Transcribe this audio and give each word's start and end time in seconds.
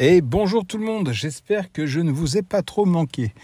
Et 0.00 0.20
bonjour 0.20 0.64
tout 0.64 0.78
le 0.78 0.84
monde, 0.84 1.10
j'espère 1.10 1.72
que 1.72 1.84
je 1.84 1.98
ne 1.98 2.12
vous 2.12 2.38
ai 2.38 2.42
pas 2.42 2.62
trop 2.62 2.84
manqué. 2.84 3.34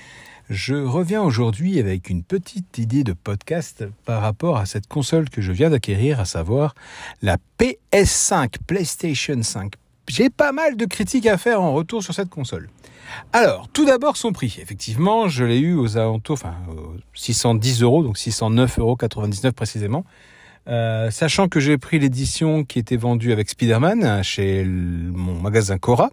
Je 0.48 0.76
reviens 0.76 1.20
aujourd'hui 1.20 1.80
avec 1.80 2.08
une 2.08 2.22
petite 2.22 2.78
idée 2.78 3.02
de 3.02 3.12
podcast 3.12 3.84
par 4.04 4.22
rapport 4.22 4.58
à 4.58 4.64
cette 4.64 4.86
console 4.86 5.30
que 5.30 5.42
je 5.42 5.50
viens 5.50 5.68
d'acquérir, 5.68 6.20
à 6.20 6.24
savoir 6.24 6.76
la 7.22 7.38
PS5, 7.58 8.58
PlayStation 8.68 9.42
5. 9.42 9.72
J'ai 10.06 10.30
pas 10.30 10.52
mal 10.52 10.76
de 10.76 10.84
critiques 10.84 11.26
à 11.26 11.38
faire 11.38 11.60
en 11.60 11.74
retour 11.74 12.04
sur 12.04 12.14
cette 12.14 12.30
console. 12.30 12.68
Alors, 13.32 13.66
tout 13.72 13.84
d'abord 13.84 14.16
son 14.16 14.30
prix. 14.30 14.56
Effectivement, 14.62 15.26
je 15.26 15.42
l'ai 15.42 15.58
eu 15.58 15.74
aux 15.74 15.98
alentours, 15.98 16.34
enfin, 16.34 16.54
610 17.14 17.82
euros, 17.82 18.04
donc 18.04 18.16
609,99 18.16 18.78
euros 18.78 18.96
précisément. 19.56 20.04
Euh, 20.66 21.10
sachant 21.10 21.48
que 21.48 21.60
j'ai 21.60 21.76
pris 21.76 21.98
l'édition 21.98 22.64
qui 22.64 22.78
était 22.78 22.96
vendue 22.96 23.32
avec 23.32 23.50
Spider-Man 23.50 24.22
chez 24.22 24.64
mon 24.64 25.38
magasin 25.40 25.78
Cora, 25.78 26.10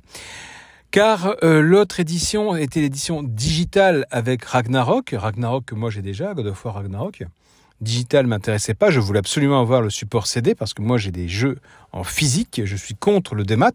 car 0.91 1.35
euh, 1.43 1.61
l'autre 1.61 2.01
édition 2.01 2.55
était 2.57 2.81
l'édition 2.81 3.23
digitale 3.23 4.05
avec 4.11 4.43
Ragnarok, 4.43 5.15
Ragnarok 5.17 5.65
que 5.65 5.75
moi 5.75 5.89
j'ai 5.89 6.01
déjà, 6.01 6.33
God 6.33 6.47
of 6.47 6.65
War 6.65 6.75
Ragnarok. 6.75 7.23
Digital 7.79 8.27
m'intéressait 8.27 8.75
pas, 8.75 8.91
je 8.91 8.99
voulais 8.99 9.17
absolument 9.17 9.59
avoir 9.59 9.81
le 9.81 9.89
support 9.89 10.27
CD 10.27 10.53
parce 10.53 10.75
que 10.75 10.83
moi 10.83 10.99
j'ai 10.99 11.09
des 11.09 11.27
jeux 11.27 11.57
en 11.93 12.03
physique, 12.03 12.61
je 12.63 12.75
suis 12.75 12.93
contre 12.93 13.33
le 13.33 13.43
démat, 13.43 13.71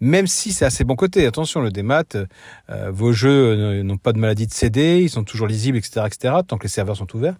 même 0.00 0.26
si 0.26 0.52
c'est 0.52 0.64
à 0.64 0.70
ses 0.70 0.84
bons 0.84 0.96
côtés. 0.96 1.26
Attention, 1.26 1.60
le 1.60 1.70
démat, 1.70 2.04
euh, 2.14 2.90
vos 2.90 3.12
jeux 3.12 3.82
n'ont 3.82 3.98
pas 3.98 4.14
de 4.14 4.18
maladie 4.18 4.46
de 4.46 4.52
CD, 4.52 5.02
ils 5.02 5.10
sont 5.10 5.24
toujours 5.24 5.46
lisibles, 5.46 5.76
etc., 5.76 6.06
etc., 6.06 6.36
tant 6.46 6.56
que 6.56 6.62
les 6.62 6.70
serveurs 6.70 6.96
sont 6.96 7.14
ouverts. 7.14 7.36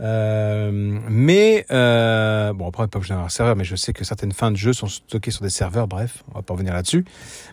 Euh, 0.00 0.70
mais 1.08 1.66
euh, 1.70 2.52
bon 2.52 2.68
après 2.68 2.88
pas 2.88 2.98
besoin 2.98 3.14
d'avoir 3.14 3.26
un 3.26 3.30
serveur, 3.30 3.54
mais 3.54 3.64
je 3.64 3.76
sais 3.76 3.92
que 3.92 4.04
certaines 4.04 4.32
fins 4.32 4.50
de 4.50 4.56
jeu 4.56 4.72
sont 4.72 4.88
stockées 4.88 5.30
sur 5.30 5.42
des 5.42 5.50
serveurs. 5.50 5.86
Bref, 5.86 6.24
on 6.32 6.34
va 6.34 6.42
pas 6.42 6.54
revenir 6.54 6.74
là-dessus. 6.74 7.04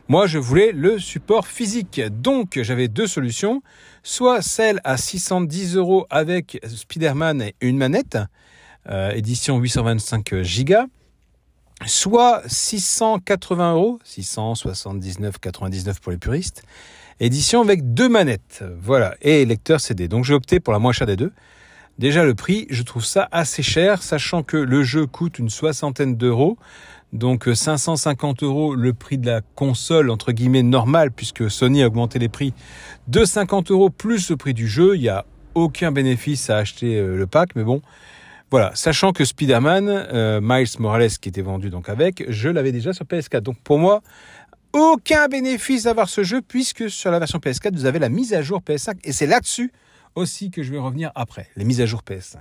Moi, 0.08 0.28
je 0.28 0.40
voulais 0.40 0.72
le 0.72 0.98
support 1.00 1.48
physique, 1.48 2.02
donc 2.22 2.60
j'avais 2.62 2.88
deux 2.88 3.08
solutions 3.08 3.62
soit 4.04 4.42
celle 4.42 4.80
à 4.84 4.98
610 4.98 5.76
euros 5.76 6.08
avec 6.10 6.60
Spider-Man 6.66 7.42
et 7.42 7.56
une 7.62 7.78
manette, 7.78 8.18
euh, 8.90 9.12
édition 9.12 9.60
825 9.60 10.34
Go, 10.66 10.76
soit 11.86 12.42
680 12.48 13.74
euros, 13.74 14.00
679,99 14.06 16.00
pour 16.00 16.12
les 16.12 16.18
puristes, 16.18 16.64
édition 17.20 17.62
avec 17.62 17.94
deux 17.94 18.10
manettes, 18.10 18.64
voilà, 18.82 19.16
et 19.22 19.46
lecteur 19.46 19.80
CD. 19.80 20.08
Donc 20.08 20.26
j'ai 20.26 20.34
opté 20.34 20.60
pour 20.60 20.74
la 20.74 20.80
moins 20.80 20.94
chère 20.94 21.08
des 21.08 21.18
deux. 21.18 21.32
Déjà 22.00 22.24
le 22.24 22.34
prix, 22.34 22.68
je 22.70 22.84
trouve 22.84 23.06
ça 23.06 23.28
assez 23.32 23.64
cher, 23.64 24.02
sachant 24.02 24.44
que 24.44 24.58
le 24.58 24.84
jeu 24.84 25.06
coûte 25.06 25.40
une 25.40 25.50
soixantaine 25.50 26.16
d'euros. 26.16 26.58
Donc 27.14 27.50
550 27.54 28.44
euros 28.44 28.74
le 28.74 28.94
prix 28.94 29.18
de 29.18 29.28
la 29.28 29.42
console 29.56 30.10
entre 30.10 30.32
guillemets 30.32 30.64
normale 30.64 31.12
puisque 31.12 31.52
Sony 31.52 31.84
a 31.84 31.88
augmenté 31.88 32.20
les 32.20 32.30
prix 32.30 32.54
de 33.10 33.26
50 33.26 33.72
euros 33.72 33.90
plus 33.90 34.30
le 34.30 34.38
prix 34.38 34.54
du 34.54 34.68
jeu. 34.68 34.96
Il 34.96 35.02
n'y 35.02 35.10
a 35.10 35.26
aucun 35.54 35.92
bénéfice 35.92 36.50
à 36.50 36.58
acheter 36.58 36.98
euh, 36.98 37.18
le 37.18 37.28
pack, 37.28 37.56
mais 37.56 37.64
bon. 37.64 37.82
Voilà, 38.50 38.72
sachant 38.76 39.14
que 39.14 39.24
Spider-Man, 39.24 39.88
euh, 39.90 40.40
Miles 40.42 40.68
Morales 40.80 41.10
qui 41.10 41.30
était 41.30 41.42
vendu 41.42 41.70
donc 41.70 41.88
avec, 41.88 42.26
je 42.30 42.50
l'avais 42.50 42.72
déjà 42.72 42.94
sur 42.94 43.06
PS4. 43.06 43.42
Donc 43.42 43.58
pour 43.62 43.78
moi, 43.78 44.02
aucun 44.74 45.28
bénéfice 45.28 45.84
d'avoir 45.84 46.10
ce 46.10 46.24
jeu 46.24 46.42
puisque 46.42 46.90
sur 46.90 47.12
la 47.12 47.20
version 47.20 47.40
PS4 47.40 47.74
vous 47.74 47.86
avez 47.86 48.00
la 48.00 48.10
mise 48.10 48.34
à 48.34 48.42
jour 48.42 48.62
PS5 48.62 48.96
et 49.04 49.12
c'est 49.12 49.28
là-dessus 49.28 49.72
aussi 50.16 50.52
que 50.52 50.64
je 50.64 50.72
vais 50.72 50.78
revenir 50.78 51.12
après, 51.16 51.50
les 51.56 51.66
mises 51.66 51.82
à 51.82 51.86
jour 51.86 52.02
PS5. 52.08 52.38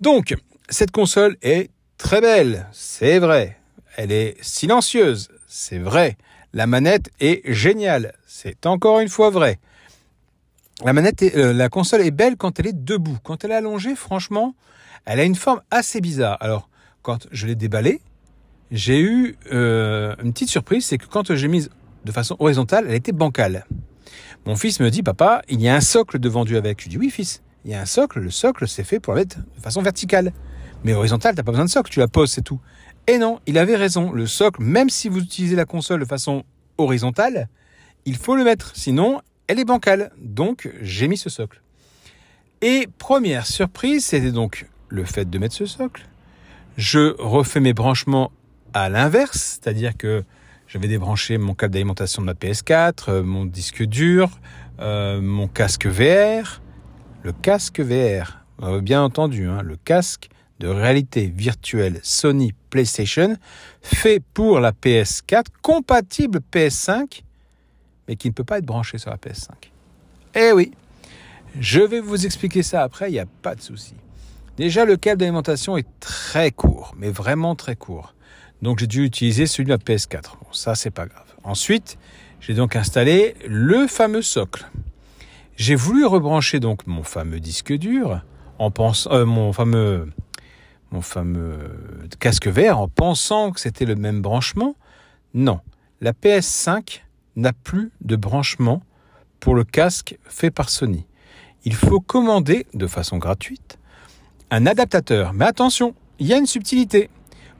Donc, 0.00 0.34
cette 0.68 0.90
console 0.90 1.36
est 1.42 1.70
très 1.98 2.20
belle, 2.20 2.66
c'est 2.72 3.18
vrai. 3.18 3.58
Elle 3.96 4.12
est 4.12 4.36
silencieuse, 4.42 5.28
c'est 5.46 5.78
vrai. 5.78 6.16
La 6.52 6.66
manette 6.66 7.10
est 7.20 7.42
géniale, 7.52 8.14
c'est 8.26 8.66
encore 8.66 9.00
une 9.00 9.08
fois 9.08 9.30
vrai. 9.30 9.58
La 10.84 10.92
manette, 10.92 11.22
euh, 11.22 11.52
la 11.52 11.68
console 11.68 12.00
est 12.00 12.10
belle 12.10 12.36
quand 12.36 12.58
elle 12.58 12.66
est 12.66 12.84
debout. 12.84 13.18
Quand 13.22 13.44
elle 13.44 13.52
est 13.52 13.56
allongée, 13.56 13.94
franchement, 13.94 14.54
elle 15.04 15.20
a 15.20 15.24
une 15.24 15.34
forme 15.34 15.62
assez 15.70 16.00
bizarre. 16.00 16.36
Alors, 16.40 16.68
quand 17.02 17.28
je 17.30 17.46
l'ai 17.46 17.54
déballée, 17.54 18.00
j'ai 18.70 19.00
eu 19.00 19.36
euh, 19.52 20.14
une 20.22 20.32
petite 20.32 20.48
surprise, 20.48 20.86
c'est 20.86 20.98
que 20.98 21.06
quand 21.06 21.34
j'ai 21.34 21.48
mise 21.48 21.70
de 22.04 22.12
façon 22.12 22.36
horizontale, 22.38 22.86
elle 22.88 22.94
était 22.94 23.12
bancale. 23.12 23.66
Mon 24.44 24.56
fils 24.56 24.80
me 24.80 24.90
dit, 24.90 25.02
papa, 25.02 25.42
il 25.48 25.60
y 25.60 25.68
a 25.68 25.74
un 25.74 25.80
socle 25.80 26.18
de 26.18 26.28
vendu 26.28 26.56
avec. 26.56 26.82
Je 26.82 26.88
dis, 26.88 26.98
oui, 26.98 27.10
fils, 27.10 27.42
il 27.64 27.70
y 27.70 27.74
a 27.74 27.80
un 27.80 27.86
socle. 27.86 28.18
Le 28.18 28.30
socle, 28.30 28.66
c'est 28.66 28.82
fait 28.82 28.98
pour 28.98 29.14
la 29.14 29.20
mettre 29.20 29.38
de 29.38 29.60
façon 29.62 29.82
verticale. 29.82 30.32
Mais 30.82 30.94
horizontale, 30.94 31.36
t'as 31.36 31.44
pas 31.44 31.52
besoin 31.52 31.64
de 31.64 31.70
socle, 31.70 31.92
tu 31.92 32.00
la 32.00 32.08
poses, 32.08 32.32
c'est 32.32 32.42
tout. 32.42 32.60
Et 33.06 33.18
non, 33.18 33.38
il 33.46 33.56
avait 33.56 33.76
raison. 33.76 34.10
Le 34.12 34.26
socle, 34.26 34.62
même 34.62 34.90
si 34.90 35.08
vous 35.08 35.20
utilisez 35.20 35.54
la 35.54 35.64
console 35.64 36.00
de 36.00 36.04
façon 36.04 36.44
horizontale, 36.76 37.48
il 38.04 38.16
faut 38.16 38.34
le 38.34 38.42
mettre. 38.42 38.72
Sinon, 38.74 39.20
elle 39.46 39.60
est 39.60 39.64
bancale. 39.64 40.10
Donc, 40.18 40.68
j'ai 40.80 41.06
mis 41.06 41.16
ce 41.16 41.30
socle. 41.30 41.62
Et 42.62 42.88
première 42.98 43.46
surprise, 43.46 44.06
c'était 44.06 44.32
donc 44.32 44.66
le 44.88 45.04
fait 45.04 45.28
de 45.28 45.38
mettre 45.38 45.54
ce 45.54 45.66
socle. 45.66 46.08
Je 46.76 47.14
refais 47.20 47.60
mes 47.60 47.74
branchements 47.74 48.32
à 48.72 48.88
l'inverse, 48.88 49.60
c'est-à-dire 49.60 49.96
que 49.96 50.24
j'avais 50.72 50.88
débranché 50.88 51.36
mon 51.36 51.52
câble 51.52 51.74
d'alimentation 51.74 52.22
de 52.22 52.26
ma 52.26 52.32
PS4, 52.32 53.04
euh, 53.08 53.22
mon 53.22 53.44
disque 53.44 53.82
dur, 53.82 54.30
euh, 54.80 55.20
mon 55.20 55.46
casque 55.46 55.86
VR. 55.86 56.62
Le 57.24 57.32
casque 57.32 57.80
VR, 57.80 58.38
bien 58.80 59.02
entendu, 59.02 59.46
hein, 59.46 59.60
le 59.62 59.76
casque 59.76 60.28
de 60.60 60.66
réalité 60.66 61.26
virtuelle 61.26 62.00
Sony 62.02 62.52
PlayStation 62.70 63.36
fait 63.82 64.20
pour 64.32 64.60
la 64.60 64.72
PS4, 64.72 65.44
compatible 65.60 66.40
PS5, 66.50 67.22
mais 68.08 68.16
qui 68.16 68.28
ne 68.28 68.32
peut 68.32 68.42
pas 68.42 68.58
être 68.58 68.64
branché 68.64 68.98
sur 68.98 69.10
la 69.10 69.18
PS5. 69.18 69.50
Eh 70.34 70.52
oui, 70.52 70.72
je 71.60 71.80
vais 71.80 72.00
vous 72.00 72.24
expliquer 72.24 72.62
ça 72.62 72.82
après, 72.82 73.10
il 73.10 73.12
n'y 73.12 73.20
a 73.20 73.26
pas 73.42 73.54
de 73.54 73.60
souci. 73.60 73.94
Déjà, 74.56 74.84
le 74.84 74.96
câble 74.96 75.20
d'alimentation 75.20 75.76
est 75.76 75.86
très 76.00 76.50
court, 76.50 76.94
mais 76.96 77.10
vraiment 77.10 77.54
très 77.54 77.76
court. 77.76 78.14
Donc 78.62 78.78
j'ai 78.78 78.86
dû 78.86 79.04
utiliser 79.04 79.46
celui 79.46 79.64
de 79.64 79.70
la 79.70 79.78
PS4. 79.78 80.22
Bon, 80.40 80.52
ça 80.52 80.74
c'est 80.74 80.90
pas 80.90 81.06
grave. 81.06 81.26
Ensuite, 81.44 81.98
j'ai 82.40 82.54
donc 82.54 82.76
installé 82.76 83.34
le 83.46 83.86
fameux 83.86 84.22
socle. 84.22 84.66
J'ai 85.56 85.74
voulu 85.74 86.06
rebrancher 86.06 86.60
donc 86.60 86.86
mon 86.86 87.02
fameux 87.02 87.40
disque 87.40 87.72
dur 87.72 88.22
en 88.58 88.70
pensant 88.70 89.12
euh, 89.12 89.24
mon 89.24 89.52
fameux 89.52 90.08
mon 90.92 91.00
fameux 91.00 92.08
casque 92.20 92.46
vert 92.46 92.78
en 92.78 92.88
pensant 92.88 93.50
que 93.50 93.60
c'était 93.60 93.84
le 93.84 93.96
même 93.96 94.20
branchement. 94.20 94.76
Non, 95.34 95.60
la 96.00 96.12
PS5 96.12 97.00
n'a 97.36 97.52
plus 97.52 97.90
de 98.02 98.16
branchement 98.16 98.82
pour 99.40 99.54
le 99.54 99.64
casque 99.64 100.18
fait 100.24 100.50
par 100.50 100.68
Sony. 100.68 101.06
Il 101.64 101.74
faut 101.74 102.00
commander 102.00 102.66
de 102.74 102.86
façon 102.86 103.18
gratuite 103.18 103.78
un 104.50 104.66
adaptateur. 104.66 105.32
Mais 105.32 105.46
attention, 105.46 105.94
il 106.18 106.26
y 106.26 106.34
a 106.34 106.36
une 106.36 106.46
subtilité. 106.46 107.08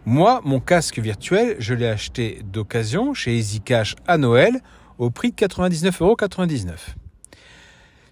Moi, 0.05 0.41
mon 0.45 0.59
casque 0.59 0.99
virtuel, 0.99 1.55
je 1.61 1.75
l'ai 1.75 1.87
acheté 1.87 2.41
d'occasion 2.45 3.15
chez 3.15 3.39
EasyCash 3.39 3.95
à 4.09 4.19
Noël 4.19 4.61
au 4.99 5.11
prix 5.11 5.31
de 5.31 5.37
99,99€. 5.37 6.73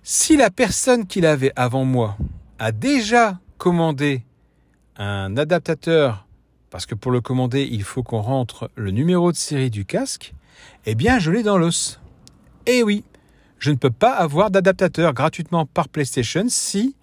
Si 0.04 0.36
la 0.36 0.50
personne 0.50 1.08
qui 1.08 1.20
l'avait 1.20 1.52
avant 1.56 1.84
moi 1.84 2.16
a 2.60 2.70
déjà 2.70 3.40
commandé 3.58 4.22
un 4.96 5.36
adaptateur, 5.36 6.28
parce 6.70 6.86
que 6.86 6.94
pour 6.94 7.10
le 7.10 7.20
commander, 7.20 7.68
il 7.68 7.82
faut 7.82 8.04
qu'on 8.04 8.20
rentre 8.20 8.70
le 8.76 8.92
numéro 8.92 9.32
de 9.32 9.36
série 9.36 9.70
du 9.70 9.84
casque, 9.84 10.32
eh 10.86 10.94
bien, 10.94 11.18
je 11.18 11.32
l'ai 11.32 11.42
dans 11.42 11.58
l'os. 11.58 12.00
Eh 12.66 12.84
oui, 12.84 13.02
je 13.58 13.72
ne 13.72 13.76
peux 13.76 13.90
pas 13.90 14.12
avoir 14.12 14.52
d'adaptateur 14.52 15.12
gratuitement 15.12 15.66
par 15.66 15.88
PlayStation 15.88 16.44
si, 16.48 16.94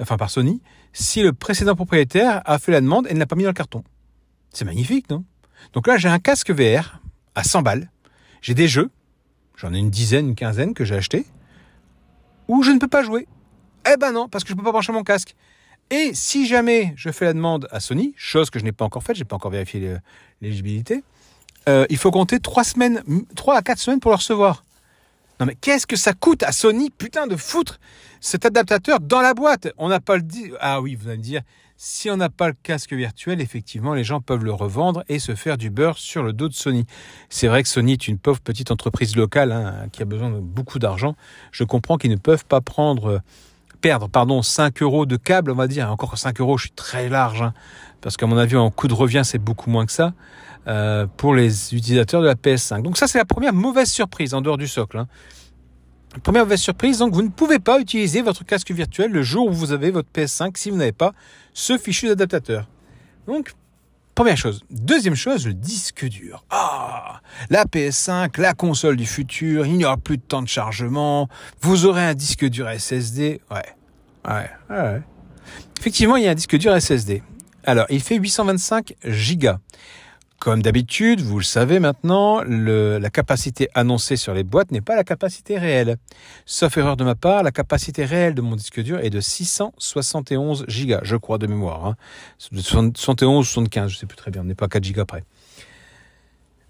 enfin 0.00 0.16
par 0.16 0.30
Sony, 0.30 0.62
si 0.94 1.22
le 1.22 1.34
précédent 1.34 1.74
propriétaire 1.74 2.40
a 2.46 2.58
fait 2.58 2.72
la 2.72 2.80
demande 2.80 3.06
et 3.10 3.14
ne 3.14 3.18
l'a 3.18 3.26
pas 3.26 3.36
mis 3.36 3.42
dans 3.42 3.50
le 3.50 3.54
carton. 3.54 3.84
C'est 4.52 4.64
magnifique, 4.64 5.08
non? 5.10 5.24
Donc 5.72 5.86
là, 5.86 5.96
j'ai 5.96 6.08
un 6.08 6.18
casque 6.18 6.50
VR 6.50 7.00
à 7.34 7.44
100 7.44 7.62
balles. 7.62 7.90
J'ai 8.42 8.54
des 8.54 8.68
jeux. 8.68 8.90
J'en 9.56 9.72
ai 9.72 9.78
une 9.78 9.90
dizaine, 9.90 10.28
une 10.28 10.34
quinzaine 10.34 10.74
que 10.74 10.84
j'ai 10.84 10.96
acheté. 10.96 11.26
Où 12.48 12.62
je 12.62 12.70
ne 12.70 12.78
peux 12.78 12.88
pas 12.88 13.02
jouer. 13.02 13.26
Eh 13.90 13.96
ben 13.96 14.12
non, 14.12 14.28
parce 14.28 14.44
que 14.44 14.48
je 14.48 14.54
ne 14.54 14.58
peux 14.58 14.64
pas 14.64 14.72
brancher 14.72 14.92
mon 14.92 15.04
casque. 15.04 15.34
Et 15.90 16.12
si 16.14 16.46
jamais 16.46 16.92
je 16.96 17.10
fais 17.10 17.24
la 17.24 17.32
demande 17.32 17.68
à 17.70 17.80
Sony, 17.80 18.14
chose 18.16 18.50
que 18.50 18.58
je 18.58 18.64
n'ai 18.64 18.72
pas 18.72 18.84
encore 18.84 19.02
faite, 19.02 19.16
je 19.16 19.22
n'ai 19.22 19.26
pas 19.26 19.36
encore 19.36 19.50
vérifié 19.50 19.96
l'éligibilité, 20.40 21.02
euh, 21.68 21.86
il 21.90 21.96
faut 21.96 22.10
compter 22.10 22.40
3 22.40 22.64
semaines, 22.64 23.02
3 23.36 23.56
à 23.56 23.62
4 23.62 23.78
semaines 23.78 24.00
pour 24.00 24.10
le 24.10 24.16
recevoir. 24.16 24.64
Non 25.38 25.46
mais 25.46 25.54
qu'est-ce 25.54 25.86
que 25.86 25.96
ça 25.96 26.12
coûte 26.12 26.42
à 26.42 26.52
Sony, 26.52 26.90
putain, 26.90 27.26
de 27.26 27.36
foutre 27.36 27.80
cet 28.20 28.46
adaptateur 28.46 29.00
dans 29.00 29.20
la 29.20 29.34
boîte? 29.34 29.68
On 29.76 29.88
n'a 29.88 30.00
pas 30.00 30.16
le... 30.16 30.24
Ah 30.60 30.80
oui, 30.80 30.94
vous 30.94 31.08
allez 31.08 31.18
me 31.18 31.22
dire, 31.22 31.42
si 31.84 32.08
on 32.10 32.16
n'a 32.16 32.28
pas 32.28 32.46
le 32.46 32.54
casque 32.62 32.92
virtuel, 32.92 33.40
effectivement, 33.40 33.92
les 33.92 34.04
gens 34.04 34.20
peuvent 34.20 34.44
le 34.44 34.52
revendre 34.52 35.02
et 35.08 35.18
se 35.18 35.34
faire 35.34 35.58
du 35.58 35.68
beurre 35.68 35.98
sur 35.98 36.22
le 36.22 36.32
dos 36.32 36.48
de 36.48 36.54
Sony. 36.54 36.86
C'est 37.28 37.48
vrai 37.48 37.64
que 37.64 37.68
Sony 37.68 37.94
est 37.94 38.06
une 38.06 38.18
pauvre 38.18 38.38
petite 38.38 38.70
entreprise 38.70 39.16
locale 39.16 39.50
hein, 39.50 39.88
qui 39.90 40.00
a 40.00 40.04
besoin 40.04 40.30
de 40.30 40.38
beaucoup 40.38 40.78
d'argent. 40.78 41.16
Je 41.50 41.64
comprends 41.64 41.98
qu'ils 41.98 42.12
ne 42.12 42.16
peuvent 42.16 42.44
pas 42.44 42.60
prendre 42.60 43.20
perdre 43.80 44.08
pardon 44.08 44.42
5 44.42 44.80
euros 44.80 45.06
de 45.06 45.16
câble, 45.16 45.50
on 45.50 45.56
va 45.56 45.66
dire. 45.66 45.90
Encore 45.90 46.16
5 46.16 46.40
euros, 46.40 46.56
je 46.56 46.66
suis 46.66 46.70
très 46.70 47.08
large, 47.08 47.42
hein, 47.42 47.52
parce 48.00 48.16
qu'à 48.16 48.26
mon 48.26 48.38
avis, 48.38 48.54
en 48.54 48.70
coût 48.70 48.86
de 48.86 48.94
revient, 48.94 49.22
c'est 49.24 49.40
beaucoup 49.40 49.68
moins 49.68 49.84
que 49.84 49.92
ça 49.92 50.12
euh, 50.68 51.08
pour 51.16 51.34
les 51.34 51.74
utilisateurs 51.74 52.22
de 52.22 52.28
la 52.28 52.36
PS5. 52.36 52.82
Donc 52.82 52.96
ça, 52.96 53.08
c'est 53.08 53.18
la 53.18 53.24
première 53.24 53.52
mauvaise 53.52 53.90
surprise 53.90 54.34
en 54.34 54.40
dehors 54.40 54.56
du 54.56 54.68
socle. 54.68 54.98
Hein. 54.98 55.08
Première 56.20 56.44
mauvaise 56.44 56.60
surprise, 56.60 56.98
donc 56.98 57.14
vous 57.14 57.22
ne 57.22 57.28
pouvez 57.28 57.58
pas 57.58 57.80
utiliser 57.80 58.20
votre 58.20 58.44
casque 58.44 58.70
virtuel 58.70 59.10
le 59.10 59.22
jour 59.22 59.46
où 59.48 59.52
vous 59.52 59.72
avez 59.72 59.90
votre 59.90 60.10
PS5 60.14 60.56
si 60.56 60.70
vous 60.70 60.76
n'avez 60.76 60.92
pas 60.92 61.12
ce 61.54 61.78
fichu 61.78 62.06
d'adaptateur. 62.06 62.68
Donc, 63.26 63.52
première 64.14 64.36
chose. 64.36 64.62
Deuxième 64.70 65.14
chose, 65.14 65.46
le 65.46 65.54
disque 65.54 66.04
dur. 66.06 66.44
Ah, 66.50 67.22
la 67.48 67.64
PS5, 67.64 68.38
la 68.40 68.52
console 68.52 68.96
du 68.96 69.06
futur, 69.06 69.64
il 69.64 69.78
n'y 69.78 69.86
aura 69.86 69.96
plus 69.96 70.18
de 70.18 70.22
temps 70.22 70.42
de 70.42 70.48
chargement, 70.48 71.28
vous 71.62 71.86
aurez 71.86 72.04
un 72.04 72.14
disque 72.14 72.44
dur 72.44 72.68
SSD. 72.68 73.40
Ouais, 73.50 73.62
ouais, 74.28 74.50
ouais. 74.68 75.02
Effectivement, 75.80 76.16
il 76.16 76.24
y 76.24 76.28
a 76.28 76.32
un 76.32 76.34
disque 76.34 76.56
dur 76.56 76.78
SSD. 76.78 77.22
Alors, 77.64 77.86
il 77.88 78.00
fait 78.00 78.16
825 78.16 78.94
gigas. 79.04 79.58
Comme 80.42 80.60
d'habitude, 80.60 81.20
vous 81.20 81.38
le 81.38 81.44
savez 81.44 81.78
maintenant, 81.78 82.42
la 82.42 83.10
capacité 83.10 83.68
annoncée 83.76 84.16
sur 84.16 84.34
les 84.34 84.42
boîtes 84.42 84.72
n'est 84.72 84.80
pas 84.80 84.96
la 84.96 85.04
capacité 85.04 85.56
réelle. 85.56 85.98
Sauf 86.46 86.76
erreur 86.76 86.96
de 86.96 87.04
ma 87.04 87.14
part, 87.14 87.44
la 87.44 87.52
capacité 87.52 88.04
réelle 88.04 88.34
de 88.34 88.42
mon 88.42 88.56
disque 88.56 88.80
dur 88.80 88.98
est 88.98 89.10
de 89.10 89.20
671 89.20 90.64
gigas, 90.66 90.98
je 91.04 91.14
crois 91.14 91.38
de 91.38 91.46
mémoire. 91.46 91.86
Hein. 91.86 91.96
71 92.38 93.38
ou 93.38 93.44
75, 93.44 93.92
je 93.92 93.98
sais 93.98 94.06
plus 94.06 94.16
très 94.16 94.32
bien, 94.32 94.40
on 94.40 94.44
n'est 94.44 94.56
pas 94.56 94.66
4 94.66 94.82
gigas 94.82 95.04
près. 95.04 95.22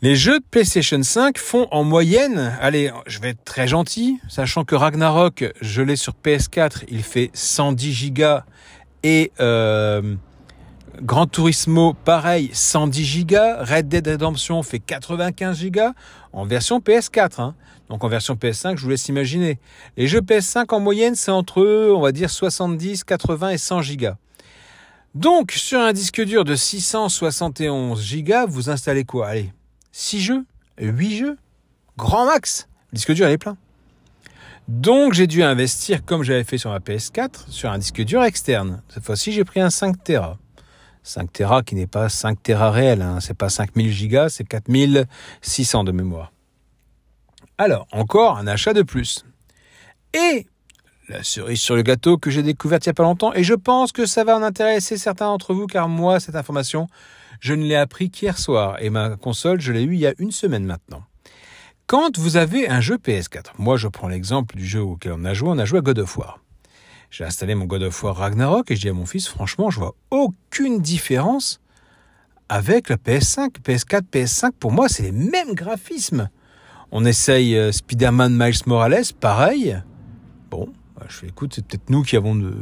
Les 0.02 0.16
jeux 0.16 0.40
de 0.40 0.44
PlayStation 0.50 1.02
5 1.02 1.38
font 1.38 1.66
en 1.70 1.82
moyenne, 1.82 2.54
allez, 2.60 2.92
je 3.06 3.20
vais 3.20 3.30
être 3.30 3.44
très 3.44 3.68
gentil, 3.68 4.20
sachant 4.28 4.66
que 4.66 4.74
Ragnarok, 4.74 5.50
je 5.62 5.80
l'ai 5.80 5.96
sur 5.96 6.12
PS4, 6.22 6.84
il 6.88 7.02
fait 7.02 7.30
110 7.32 7.90
gigas 7.94 8.44
et 9.02 9.32
euh, 9.40 10.14
Gran 11.00 11.26
Turismo, 11.26 11.94
pareil, 11.94 12.50
110 12.52 13.04
gigas. 13.04 13.64
Red 13.64 13.88
Dead 13.88 14.06
Redemption 14.06 14.62
fait 14.62 14.78
95 14.78 15.56
gigas 15.56 15.94
en 16.34 16.44
version 16.44 16.80
PS4. 16.80 17.40
Hein. 17.40 17.54
Donc 17.88 18.04
en 18.04 18.08
version 18.08 18.34
PS5, 18.34 18.76
je 18.76 18.82
vous 18.82 18.90
laisse 18.90 19.08
imaginer. 19.08 19.58
Les 19.96 20.06
jeux 20.06 20.20
PS5 20.20 20.66
en 20.74 20.80
moyenne, 20.80 21.14
c'est 21.14 21.30
entre, 21.30 21.62
on 21.94 22.00
va 22.00 22.12
dire, 22.12 22.28
70, 22.28 23.04
80 23.04 23.50
et 23.50 23.58
100 23.58 23.82
gigas. 23.82 24.16
Donc 25.14 25.52
sur 25.52 25.80
un 25.80 25.92
disque 25.94 26.22
dur 26.22 26.44
de 26.44 26.54
671 26.54 28.00
gigas, 28.00 28.44
vous 28.46 28.68
installez 28.68 29.04
quoi? 29.04 29.28
Allez, 29.28 29.52
6 29.92 30.20
jeux? 30.20 30.44
8 30.78 31.16
jeux? 31.16 31.38
Grand 31.96 32.26
max 32.26 32.68
Le 32.92 32.96
disque 32.96 33.12
dur, 33.12 33.28
est 33.28 33.38
plein. 33.38 33.56
Donc 34.68 35.14
j'ai 35.14 35.26
dû 35.26 35.42
investir, 35.42 36.04
comme 36.04 36.22
j'avais 36.22 36.44
fait 36.44 36.58
sur 36.58 36.70
ma 36.70 36.78
PS4, 36.78 37.48
sur 37.48 37.70
un 37.70 37.78
disque 37.78 38.02
dur 38.02 38.22
externe. 38.22 38.82
Cette 38.88 39.04
fois-ci, 39.04 39.32
j'ai 39.32 39.44
pris 39.44 39.60
un 39.60 39.70
5 39.70 40.04
Tera. 40.04 40.38
5 41.02 41.32
Tera 41.32 41.62
qui 41.62 41.74
n'est 41.74 41.86
pas 41.86 42.08
5 42.08 42.42
Tera 42.42 42.70
réel, 42.70 43.02
hein. 43.02 43.18
c'est 43.20 43.36
pas 43.36 43.48
5000 43.48 43.90
gigas, 43.90 44.28
c'est 44.28 44.44
4600 44.44 45.84
de 45.84 45.92
mémoire. 45.92 46.32
Alors, 47.58 47.86
encore 47.92 48.38
un 48.38 48.46
achat 48.46 48.72
de 48.72 48.82
plus. 48.82 49.24
Et 50.14 50.46
la 51.08 51.22
cerise 51.22 51.60
sur 51.60 51.74
le 51.74 51.82
gâteau 51.82 52.16
que 52.18 52.30
j'ai 52.30 52.42
découverte 52.42 52.86
il 52.86 52.88
n'y 52.88 52.92
a 52.92 52.94
pas 52.94 53.02
longtemps, 53.02 53.34
et 53.34 53.44
je 53.44 53.54
pense 53.54 53.92
que 53.92 54.06
ça 54.06 54.24
va 54.24 54.36
en 54.36 54.42
intéresser 54.42 54.96
certains 54.96 55.26
d'entre 55.26 55.54
vous, 55.54 55.66
car 55.66 55.88
moi, 55.88 56.20
cette 56.20 56.36
information, 56.36 56.88
je 57.40 57.54
ne 57.54 57.64
l'ai 57.64 57.76
appris 57.76 58.10
qu'hier 58.10 58.38
soir, 58.38 58.76
et 58.80 58.90
ma 58.90 59.16
console, 59.16 59.60
je 59.60 59.72
l'ai 59.72 59.82
eue 59.82 59.94
il 59.94 60.00
y 60.00 60.06
a 60.06 60.14
une 60.18 60.32
semaine 60.32 60.64
maintenant. 60.64 61.02
Quand 61.86 62.18
vous 62.18 62.36
avez 62.36 62.68
un 62.68 62.80
jeu 62.80 62.96
PS4, 62.96 63.52
moi 63.58 63.76
je 63.76 63.88
prends 63.88 64.08
l'exemple 64.08 64.56
du 64.56 64.64
jeu 64.64 64.80
auquel 64.80 65.12
on 65.12 65.24
a 65.24 65.34
joué, 65.34 65.50
on 65.50 65.58
a 65.58 65.64
joué 65.64 65.80
à 65.80 65.82
God 65.82 65.98
of 65.98 66.16
War. 66.16 66.38
J'ai 67.12 67.24
installé 67.24 67.54
mon 67.54 67.66
God 67.66 67.82
of 67.82 68.02
War 68.02 68.16
Ragnarok 68.16 68.70
et 68.70 68.74
je 68.74 68.80
dis 68.80 68.88
à 68.88 68.94
mon 68.94 69.04
fils, 69.04 69.28
franchement, 69.28 69.68
je 69.68 69.78
vois 69.78 69.94
aucune 70.10 70.80
différence 70.80 71.60
avec 72.48 72.88
la 72.88 72.96
PS5, 72.96 73.50
PS4, 73.62 74.04
PS5. 74.10 74.52
Pour 74.58 74.72
moi, 74.72 74.88
c'est 74.88 75.02
les 75.02 75.12
mêmes 75.12 75.52
graphismes. 75.52 76.30
On 76.90 77.04
essaye 77.04 77.54
euh, 77.54 77.70
Spider-Man 77.70 78.34
Miles 78.34 78.62
Morales, 78.64 79.04
pareil. 79.20 79.78
Bon, 80.50 80.72
bah, 80.96 81.04
je 81.06 81.16
fais, 81.16 81.26
écoute, 81.26 81.52
c'est 81.54 81.66
peut-être 81.66 81.90
nous 81.90 82.02
qui 82.02 82.16
avons 82.16 82.34
de, 82.34 82.54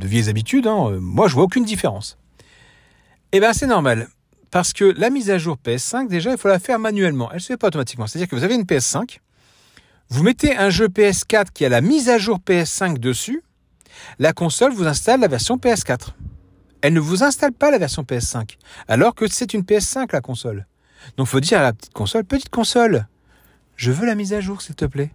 vieilles 0.00 0.28
habitudes. 0.28 0.68
Hein. 0.68 0.92
Euh, 0.92 1.00
moi, 1.00 1.26
je 1.26 1.34
vois 1.34 1.42
aucune 1.42 1.64
différence. 1.64 2.18
Eh 3.32 3.40
bien, 3.40 3.52
c'est 3.52 3.66
normal. 3.66 4.06
Parce 4.52 4.72
que 4.72 4.84
la 4.96 5.10
mise 5.10 5.28
à 5.28 5.38
jour 5.38 5.56
PS5, 5.56 6.06
déjà, 6.06 6.30
il 6.30 6.38
faut 6.38 6.46
la 6.46 6.60
faire 6.60 6.78
manuellement. 6.78 7.30
Elle 7.30 7.38
ne 7.38 7.40
se 7.40 7.46
fait 7.48 7.56
pas 7.56 7.66
automatiquement. 7.66 8.06
C'est-à-dire 8.06 8.28
que 8.28 8.36
vous 8.36 8.44
avez 8.44 8.54
une 8.54 8.62
PS5, 8.62 9.18
vous 10.08 10.22
mettez 10.22 10.56
un 10.56 10.70
jeu 10.70 10.86
PS4 10.86 11.46
qui 11.52 11.64
a 11.64 11.68
la 11.68 11.80
mise 11.80 12.08
à 12.08 12.18
jour 12.18 12.38
PS5 12.46 12.98
dessus, 12.98 13.42
la 14.18 14.32
console 14.32 14.72
vous 14.72 14.86
installe 14.86 15.20
la 15.20 15.28
version 15.28 15.56
PS4. 15.56 16.08
Elle 16.80 16.94
ne 16.94 17.00
vous 17.00 17.22
installe 17.22 17.52
pas 17.52 17.70
la 17.70 17.78
version 17.78 18.02
PS5, 18.02 18.56
alors 18.88 19.14
que 19.14 19.28
c'est 19.28 19.54
une 19.54 19.62
PS5 19.62 20.08
la 20.12 20.20
console. 20.20 20.66
Donc 21.16 21.26
faut 21.26 21.40
dire 21.40 21.60
à 21.60 21.62
la 21.62 21.72
petite 21.72 21.92
console, 21.92 22.24
petite 22.24 22.50
console, 22.50 23.06
je 23.76 23.92
veux 23.92 24.06
la 24.06 24.14
mise 24.14 24.32
à 24.32 24.40
jour 24.40 24.62
s'il 24.62 24.74
te 24.74 24.84
plaît. 24.84 25.12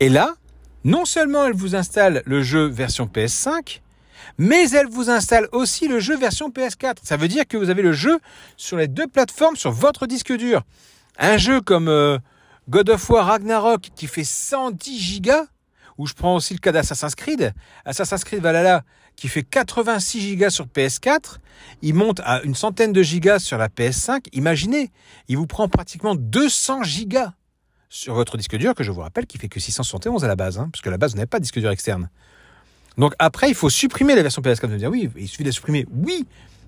Et 0.00 0.08
là, 0.08 0.34
non 0.84 1.04
seulement 1.04 1.46
elle 1.46 1.54
vous 1.54 1.76
installe 1.76 2.22
le 2.26 2.42
jeu 2.42 2.66
version 2.66 3.06
PS5, 3.06 3.80
mais 4.38 4.70
elle 4.70 4.88
vous 4.88 5.10
installe 5.10 5.48
aussi 5.52 5.88
le 5.88 6.00
jeu 6.00 6.16
version 6.16 6.50
PS4. 6.50 6.96
Ça 7.02 7.16
veut 7.16 7.28
dire 7.28 7.46
que 7.46 7.56
vous 7.56 7.70
avez 7.70 7.82
le 7.82 7.92
jeu 7.92 8.18
sur 8.56 8.76
les 8.76 8.88
deux 8.88 9.06
plateformes 9.06 9.56
sur 9.56 9.72
votre 9.72 10.06
disque 10.06 10.32
dur. 10.32 10.62
Un 11.18 11.36
jeu 11.36 11.60
comme 11.60 11.88
euh, 11.88 12.18
God 12.68 12.90
of 12.90 13.10
War 13.10 13.26
Ragnarok 13.26 13.90
qui 13.94 14.06
fait 14.06 14.24
110 14.24 14.98
gigas, 14.98 15.44
ou 15.98 16.06
je 16.06 16.14
prends 16.14 16.34
aussi 16.34 16.54
le 16.54 16.58
cas 16.58 16.72
d'Assassin's 16.72 17.14
Creed. 17.14 17.52
Assassin's 17.84 18.24
Creed 18.24 18.40
Valhalla, 18.40 18.82
qui 19.16 19.28
fait 19.28 19.42
86 19.42 20.20
gigas 20.20 20.50
sur 20.50 20.66
PS4, 20.66 21.38
il 21.82 21.94
monte 21.94 22.20
à 22.24 22.42
une 22.42 22.54
centaine 22.54 22.92
de 22.92 23.02
gigas 23.02 23.38
sur 23.38 23.58
la 23.58 23.68
PS5. 23.68 24.26
Imaginez, 24.32 24.90
il 25.28 25.36
vous 25.36 25.46
prend 25.46 25.68
pratiquement 25.68 26.14
200 26.14 26.82
gigas 26.82 27.32
sur 27.88 28.14
votre 28.14 28.36
disque 28.36 28.56
dur, 28.56 28.74
que 28.74 28.82
je 28.82 28.90
vous 28.90 29.02
rappelle, 29.02 29.26
qui 29.26 29.38
fait 29.38 29.48
que 29.48 29.60
671 29.60 30.24
à 30.24 30.28
la 30.28 30.34
base, 30.34 30.58
hein, 30.58 30.68
parce 30.72 30.82
que 30.82 30.88
à 30.88 30.92
la 30.92 30.98
base, 30.98 31.12
vous 31.12 31.18
n'avez 31.18 31.28
pas 31.28 31.38
de 31.38 31.44
disque 31.44 31.60
dur 31.60 31.70
externe. 31.70 32.10
Donc 32.98 33.14
après, 33.18 33.48
il 33.48 33.54
faut 33.54 33.70
supprimer 33.70 34.14
la 34.14 34.22
version 34.22 34.42
PS4. 34.42 34.60
Vous 34.60 34.66
allez 34.66 34.78
dire, 34.78 34.90
oui, 34.90 35.10
il 35.16 35.28
suffit 35.28 35.42
de 35.42 35.48
la 35.48 35.52
supprimer. 35.52 35.86
Oui, 35.92 36.26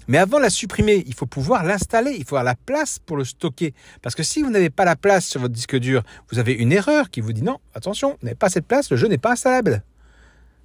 mais 0.08 0.18
avant 0.18 0.38
de 0.38 0.42
la 0.42 0.50
supprimer, 0.50 1.02
il 1.06 1.14
faut 1.14 1.26
pouvoir 1.26 1.64
l'installer, 1.64 2.14
il 2.16 2.24
faut 2.24 2.36
avoir 2.36 2.44
la 2.44 2.54
place 2.54 2.98
pour 2.98 3.16
le 3.16 3.24
stocker. 3.24 3.74
Parce 4.02 4.14
que 4.14 4.22
si 4.22 4.42
vous 4.42 4.50
n'avez 4.50 4.70
pas 4.70 4.84
la 4.84 4.96
place 4.96 5.26
sur 5.26 5.40
votre 5.40 5.54
disque 5.54 5.76
dur, 5.76 6.02
vous 6.30 6.38
avez 6.38 6.52
une 6.52 6.72
erreur 6.72 7.10
qui 7.10 7.20
vous 7.20 7.32
dit 7.32 7.42
non, 7.42 7.58
attention, 7.74 8.16
vous 8.20 8.26
n'avez 8.26 8.36
pas 8.36 8.48
cette 8.48 8.66
place, 8.66 8.90
le 8.90 8.96
jeu 8.96 9.08
n'est 9.08 9.18
pas 9.18 9.32
installable. 9.32 9.82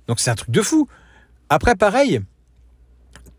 Donc 0.08 0.20
c'est 0.20 0.30
un 0.30 0.36
truc 0.36 0.52
de 0.52 0.62
fou. 0.62 0.88
Après, 1.50 1.76
pareil, 1.76 2.22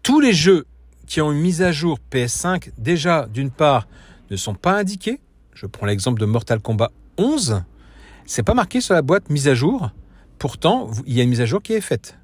tous 0.03 0.21
les 0.21 0.33
jeux 0.33 0.67
qui 1.07 1.21
ont 1.21 1.31
une 1.31 1.41
mise 1.41 1.63
à 1.63 1.73
jour 1.73 1.99
PS5, 2.11 2.71
déjà, 2.79 3.27
d'une 3.27 3.51
part, 3.51 3.87
ne 4.31 4.37
sont 4.37 4.55
pas 4.55 4.79
indiqués. 4.79 5.21
Je 5.55 5.67
prends 5.67 5.87
l'exemple 5.87 6.21
de 6.21 6.27
Mortal 6.27 6.61
Kombat 6.61 6.91
11. 7.19 7.63
C'est 8.27 8.43
pas 8.43 8.55
marqué 8.55 8.81
sur 8.81 8.95
la 8.95 9.03
boîte 9.03 9.31
mise 9.31 9.49
à 9.49 9.55
jour. 9.55 9.91
Pourtant, 10.39 10.91
il 11.07 11.15
y 11.15 11.21
a 11.21 11.23
une 11.23 11.31
mise 11.31 11.41
à 11.41 11.47
jour 11.47 11.63
qui 11.63 11.75
est 11.75 11.81
faite. 11.81 12.19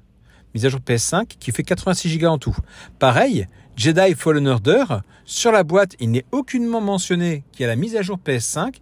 Mise 0.53 0.65
à 0.65 0.69
jour 0.69 0.79
PS5 0.79 1.25
qui 1.39 1.51
fait 1.51 1.63
86 1.63 2.17
Go 2.17 2.27
en 2.27 2.37
tout. 2.37 2.55
Pareil, 2.97 3.47
Jedi 3.75 4.13
Fallen 4.15 4.47
Order, 4.47 4.83
sur 5.25 5.51
la 5.51 5.63
boîte, 5.63 5.95
il 5.99 6.11
n'est 6.11 6.25
aucunement 6.31 6.81
mentionné 6.81 7.43
qu'il 7.51 7.61
y 7.61 7.65
a 7.65 7.67
la 7.67 7.75
mise 7.75 7.95
à 7.95 8.01
jour 8.01 8.19
PS5, 8.25 8.75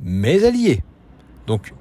mais 0.00 0.40
elle 0.40 0.56
y 0.56 0.68
est. 0.68 0.82
Donc, 1.46 1.72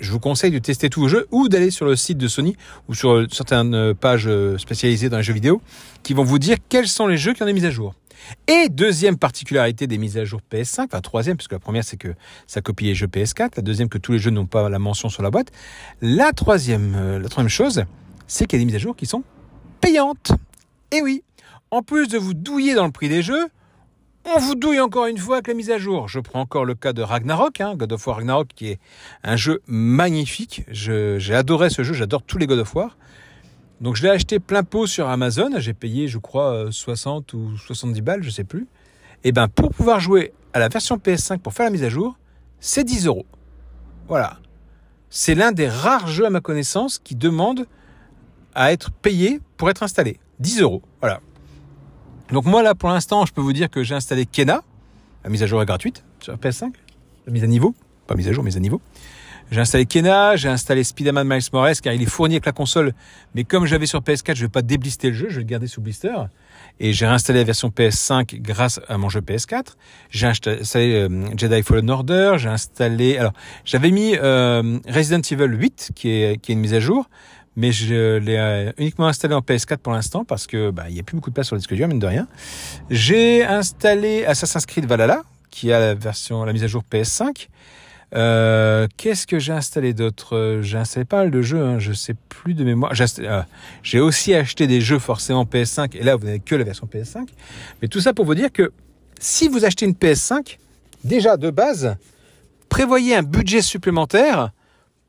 je 0.00 0.10
vous 0.10 0.18
conseille 0.18 0.50
de 0.50 0.58
tester 0.58 0.88
tous 0.88 1.00
vos 1.00 1.08
jeux 1.08 1.26
ou 1.30 1.48
d'aller 1.48 1.70
sur 1.70 1.86
le 1.86 1.94
site 1.94 2.18
de 2.18 2.26
Sony 2.26 2.56
ou 2.88 2.94
sur 2.94 3.26
certaines 3.30 3.94
pages 3.94 4.28
spécialisées 4.56 5.08
dans 5.08 5.18
les 5.18 5.22
jeux 5.22 5.34
vidéo 5.34 5.60
qui 6.02 6.14
vont 6.14 6.24
vous 6.24 6.38
dire 6.38 6.56
quels 6.68 6.88
sont 6.88 7.06
les 7.06 7.16
jeux 7.16 7.34
qui 7.34 7.42
ont 7.42 7.46
des 7.46 7.52
mises 7.52 7.66
à 7.66 7.70
jour. 7.70 7.94
Et 8.46 8.68
deuxième 8.68 9.16
particularité 9.16 9.86
des 9.86 9.98
mises 9.98 10.18
à 10.18 10.24
jour 10.24 10.40
PS5, 10.52 10.86
enfin 10.86 11.00
troisième, 11.00 11.36
puisque 11.36 11.52
la 11.52 11.58
première 11.58 11.84
c'est 11.84 11.96
que 11.96 12.14
ça 12.46 12.60
copie 12.60 12.86
les 12.86 12.94
jeux 12.94 13.06
PS4, 13.06 13.52
la 13.56 13.62
deuxième 13.62 13.88
que 13.88 13.98
tous 13.98 14.12
les 14.12 14.18
jeux 14.18 14.30
n'ont 14.30 14.46
pas 14.46 14.68
la 14.68 14.78
mention 14.78 15.08
sur 15.08 15.22
la 15.22 15.30
boîte. 15.30 15.50
La 16.00 16.32
troisième, 16.32 16.94
euh, 16.96 17.18
la 17.18 17.28
troisième 17.28 17.50
chose, 17.50 17.84
c'est 18.30 18.46
qu'il 18.46 18.58
y 18.58 18.62
a 18.62 18.64
des 18.64 18.66
mises 18.66 18.76
à 18.76 18.78
jour 18.78 18.94
qui 18.94 19.06
sont 19.06 19.24
payantes. 19.80 20.32
Et 20.92 21.02
oui, 21.02 21.24
en 21.72 21.82
plus 21.82 22.06
de 22.06 22.16
vous 22.16 22.32
douiller 22.32 22.74
dans 22.74 22.86
le 22.86 22.92
prix 22.92 23.08
des 23.08 23.22
jeux, 23.22 23.48
on 24.24 24.38
vous 24.38 24.54
douille 24.54 24.78
encore 24.78 25.06
une 25.06 25.18
fois 25.18 25.36
avec 25.36 25.48
la 25.48 25.54
mise 25.54 25.70
à 25.70 25.78
jour. 25.78 26.06
Je 26.06 26.20
prends 26.20 26.40
encore 26.40 26.64
le 26.64 26.76
cas 26.76 26.92
de 26.92 27.02
Ragnarok, 27.02 27.60
hein, 27.60 27.74
God 27.74 27.92
of 27.92 28.06
War 28.06 28.16
Ragnarok, 28.16 28.48
qui 28.54 28.68
est 28.68 28.78
un 29.24 29.34
jeu 29.34 29.62
magnifique. 29.66 30.64
J'ai 30.68 31.34
adoré 31.34 31.70
ce 31.70 31.82
jeu, 31.82 31.92
j'adore 31.92 32.22
tous 32.22 32.38
les 32.38 32.46
God 32.46 32.60
of 32.60 32.72
War. 32.74 32.96
Donc 33.80 33.96
je 33.96 34.02
l'ai 34.04 34.10
acheté 34.10 34.38
plein 34.38 34.62
pot 34.62 34.86
sur 34.86 35.08
Amazon, 35.08 35.50
j'ai 35.56 35.72
payé 35.72 36.06
je 36.06 36.18
crois 36.18 36.66
60 36.70 37.32
ou 37.32 37.56
70 37.56 38.00
balles, 38.00 38.22
je 38.22 38.30
sais 38.30 38.44
plus. 38.44 38.68
Et 39.24 39.32
ben 39.32 39.48
pour 39.48 39.70
pouvoir 39.70 39.98
jouer 39.98 40.32
à 40.52 40.60
la 40.60 40.68
version 40.68 40.98
PS5 40.98 41.38
pour 41.38 41.52
faire 41.52 41.64
la 41.64 41.72
mise 41.72 41.82
à 41.82 41.88
jour, 41.88 42.16
c'est 42.60 42.84
10 42.84 43.06
euros. 43.06 43.26
Voilà. 44.06 44.38
C'est 45.08 45.34
l'un 45.34 45.50
des 45.50 45.68
rares 45.68 46.06
jeux 46.06 46.26
à 46.26 46.30
ma 46.30 46.40
connaissance 46.40 47.00
qui 47.00 47.16
demande 47.16 47.66
à 48.54 48.72
être 48.72 48.90
payé 48.90 49.40
pour 49.56 49.70
être 49.70 49.82
installé. 49.82 50.18
10 50.40 50.62
euros. 50.62 50.82
Voilà. 51.00 51.20
Donc 52.32 52.44
moi 52.44 52.62
là 52.62 52.74
pour 52.74 52.88
l'instant 52.88 53.26
je 53.26 53.32
peux 53.32 53.40
vous 53.40 53.52
dire 53.52 53.70
que 53.70 53.82
j'ai 53.82 53.94
installé 53.94 54.26
Kena. 54.26 54.62
La 55.24 55.30
mise 55.30 55.42
à 55.42 55.46
jour 55.46 55.62
est 55.62 55.66
gratuite 55.66 56.04
sur 56.20 56.34
PS5. 56.36 56.72
La 57.26 57.32
mise 57.32 57.44
à 57.44 57.46
niveau. 57.46 57.74
Pas 58.06 58.14
mise 58.14 58.28
à 58.28 58.32
jour, 58.32 58.42
mise 58.42 58.56
à 58.56 58.60
niveau. 58.60 58.80
J'ai 59.50 59.60
installé 59.60 59.84
Kena, 59.84 60.36
j'ai 60.36 60.48
installé 60.48 60.84
Spider-Man 60.84 61.26
Miles 61.26 61.42
Morales 61.52 61.74
car 61.82 61.92
il 61.92 62.00
est 62.00 62.06
fourni 62.06 62.34
avec 62.34 62.46
la 62.46 62.52
console. 62.52 62.92
Mais 63.34 63.42
comme 63.42 63.66
j'avais 63.66 63.86
sur 63.86 64.00
PS4, 64.00 64.36
je 64.36 64.42
vais 64.42 64.48
pas 64.48 64.62
déblister 64.62 65.10
le 65.10 65.16
jeu, 65.16 65.26
je 65.28 65.36
vais 65.36 65.40
le 65.40 65.46
garder 65.48 65.66
sous 65.66 65.80
blister. 65.80 66.14
Et 66.78 66.92
j'ai 66.92 67.04
réinstallé 67.06 67.40
la 67.40 67.44
version 67.44 67.68
PS5 67.68 68.40
grâce 68.40 68.80
à 68.88 68.96
mon 68.96 69.08
jeu 69.08 69.20
PS4. 69.20 69.74
J'ai 70.10 70.28
installé 70.28 70.94
euh, 70.94 71.36
Jedi 71.36 71.62
Fallen 71.64 71.90
Order, 71.90 72.34
j'ai 72.36 72.48
installé... 72.48 73.18
Alors, 73.18 73.32
j'avais 73.64 73.90
mis 73.90 74.14
euh, 74.16 74.78
Resident 74.88 75.20
Evil 75.20 75.56
8 75.56 75.90
qui 75.96 76.10
est, 76.10 76.40
qui 76.40 76.52
est 76.52 76.54
une 76.54 76.60
mise 76.60 76.74
à 76.74 76.80
jour 76.80 77.10
mais 77.60 77.72
je 77.72 78.16
l'ai 78.16 78.38
euh, 78.38 78.72
uniquement 78.78 79.06
installé 79.06 79.34
en 79.34 79.40
PS4 79.40 79.76
pour 79.76 79.92
l'instant 79.92 80.24
parce 80.24 80.46
que 80.46 80.70
bah, 80.70 80.84
il 80.88 80.96
y 80.96 81.00
a 81.00 81.02
plus 81.02 81.14
beaucoup 81.14 81.28
de 81.28 81.34
place 81.34 81.46
sur 81.46 81.56
le 81.56 81.60
disque 81.60 81.74
dur 81.74 81.88
mine 81.88 81.98
de 81.98 82.06
rien. 82.06 82.26
J'ai 82.88 83.44
installé 83.44 84.24
Assassin's 84.24 84.64
Creed 84.64 84.86
Valhalla 84.86 85.22
qui 85.50 85.70
a 85.70 85.78
la 85.78 85.94
version 85.94 86.42
la 86.44 86.54
mise 86.54 86.64
à 86.64 86.68
jour 86.68 86.82
PS5. 86.90 87.48
Euh, 88.14 88.88
Qu'est-ce 88.96 89.26
que 89.26 89.38
j'ai 89.38 89.52
installé 89.52 89.92
d'autre? 89.92 90.60
J'ai 90.62 90.78
installé 90.78 91.04
pas 91.04 91.18
mal 91.18 91.30
de 91.30 91.42
jeux, 91.42 91.62
hein, 91.62 91.78
je 91.78 91.92
sais 91.92 92.14
plus 92.30 92.54
de 92.54 92.64
mémoire. 92.64 92.92
Euh, 93.18 93.42
j'ai 93.82 94.00
aussi 94.00 94.34
acheté 94.34 94.66
des 94.66 94.80
jeux 94.80 94.98
forcément 94.98 95.44
PS5 95.44 95.98
et 95.98 96.02
là 96.02 96.16
vous 96.16 96.24
n'avez 96.24 96.40
que 96.40 96.54
la 96.54 96.64
version 96.64 96.88
PS5. 96.90 97.28
Mais 97.82 97.88
tout 97.88 98.00
ça 98.00 98.14
pour 98.14 98.24
vous 98.24 98.34
dire 98.34 98.50
que 98.50 98.72
si 99.18 99.48
vous 99.48 99.66
achetez 99.66 99.84
une 99.84 99.92
PS5, 99.92 100.56
déjà 101.04 101.36
de 101.36 101.50
base, 101.50 101.98
prévoyez 102.70 103.16
un 103.16 103.22
budget 103.22 103.60
supplémentaire 103.60 104.50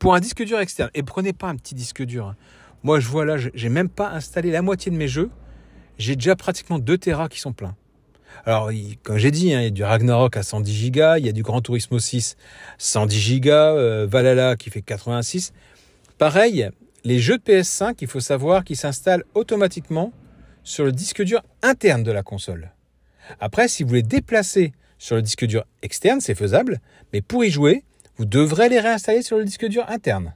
pour 0.02 0.16
un 0.16 0.20
disque 0.20 0.42
dur 0.42 0.58
externe. 0.58 0.90
Et 0.94 1.04
prenez 1.04 1.32
pas 1.32 1.46
un 1.46 1.54
petit 1.54 1.76
disque 1.76 2.02
dur. 2.02 2.26
Hein. 2.26 2.36
Moi, 2.82 2.98
je 2.98 3.06
vois 3.06 3.24
là, 3.24 3.36
j'ai 3.36 3.68
même 3.68 3.88
pas 3.88 4.10
installé 4.10 4.50
la 4.50 4.60
moitié 4.60 4.90
de 4.90 4.96
mes 4.96 5.06
jeux. 5.06 5.30
J'ai 5.96 6.16
déjà 6.16 6.34
pratiquement 6.34 6.80
2 6.80 6.98
Tera 6.98 7.28
qui 7.28 7.38
sont 7.38 7.52
pleins. 7.52 7.76
Alors, 8.44 8.72
comme 9.04 9.16
j'ai 9.16 9.30
dit, 9.30 9.54
hein, 9.54 9.60
il 9.60 9.64
y 9.64 9.66
a 9.68 9.70
du 9.70 9.84
Ragnarok 9.84 10.36
à 10.36 10.42
110 10.42 10.90
Go, 10.90 11.14
il 11.18 11.26
y 11.26 11.28
a 11.28 11.32
du 11.32 11.44
Gran 11.44 11.60
Turismo 11.60 12.00
6 12.00 12.36
110 12.78 13.40
Go, 13.42 13.50
euh, 13.50 14.08
Valhalla 14.10 14.56
qui 14.56 14.70
fait 14.70 14.82
86. 14.82 15.52
Pareil, 16.18 16.68
les 17.04 17.20
jeux 17.20 17.38
de 17.38 17.42
PS5, 17.44 17.94
il 18.00 18.08
faut 18.08 18.18
savoir 18.18 18.64
qu'ils 18.64 18.76
s'installent 18.76 19.22
automatiquement 19.34 20.12
sur 20.64 20.84
le 20.84 20.90
disque 20.90 21.22
dur 21.22 21.42
interne 21.62 22.02
de 22.02 22.10
la 22.10 22.24
console. 22.24 22.72
Après, 23.38 23.68
si 23.68 23.84
vous 23.84 23.94
les 23.94 24.02
déplacez 24.02 24.72
sur 24.98 25.14
le 25.14 25.22
disque 25.22 25.44
dur 25.46 25.64
externe, 25.82 26.20
c'est 26.20 26.34
faisable, 26.34 26.80
mais 27.12 27.22
pour 27.22 27.44
y 27.44 27.50
jouer, 27.50 27.84
vous 28.22 28.26
devrez 28.26 28.68
les 28.68 28.78
réinstaller 28.78 29.20
sur 29.20 29.36
le 29.36 29.44
disque 29.44 29.66
dur 29.66 29.84
interne. 29.88 30.32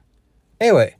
Eh 0.59 0.71
ouais. 0.71 0.97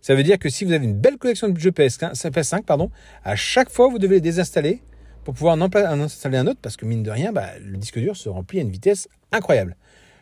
Ça 0.00 0.14
veut 0.14 0.22
dire 0.22 0.38
que 0.38 0.48
si 0.48 0.64
vous 0.64 0.72
avez 0.72 0.86
une 0.86 0.98
belle 0.98 1.18
collection 1.18 1.50
de 1.50 1.58
jeux 1.58 1.70
PS5, 1.70 2.62
pardon, 2.62 2.90
à 3.24 3.36
chaque 3.36 3.68
fois 3.68 3.88
vous 3.88 3.98
devez 3.98 4.14
les 4.14 4.20
désinstaller 4.22 4.80
pour 5.22 5.34
pouvoir 5.34 5.54
en 5.54 5.60
installer 6.00 6.38
un 6.38 6.46
autre 6.46 6.58
parce 6.62 6.78
que 6.78 6.86
mine 6.86 7.02
de 7.02 7.10
rien, 7.10 7.30
bah, 7.30 7.50
le 7.62 7.76
disque 7.76 7.98
dur 7.98 8.16
se 8.16 8.30
remplit 8.30 8.60
à 8.60 8.62
une 8.62 8.70
vitesse 8.70 9.06
incroyable. 9.32 9.76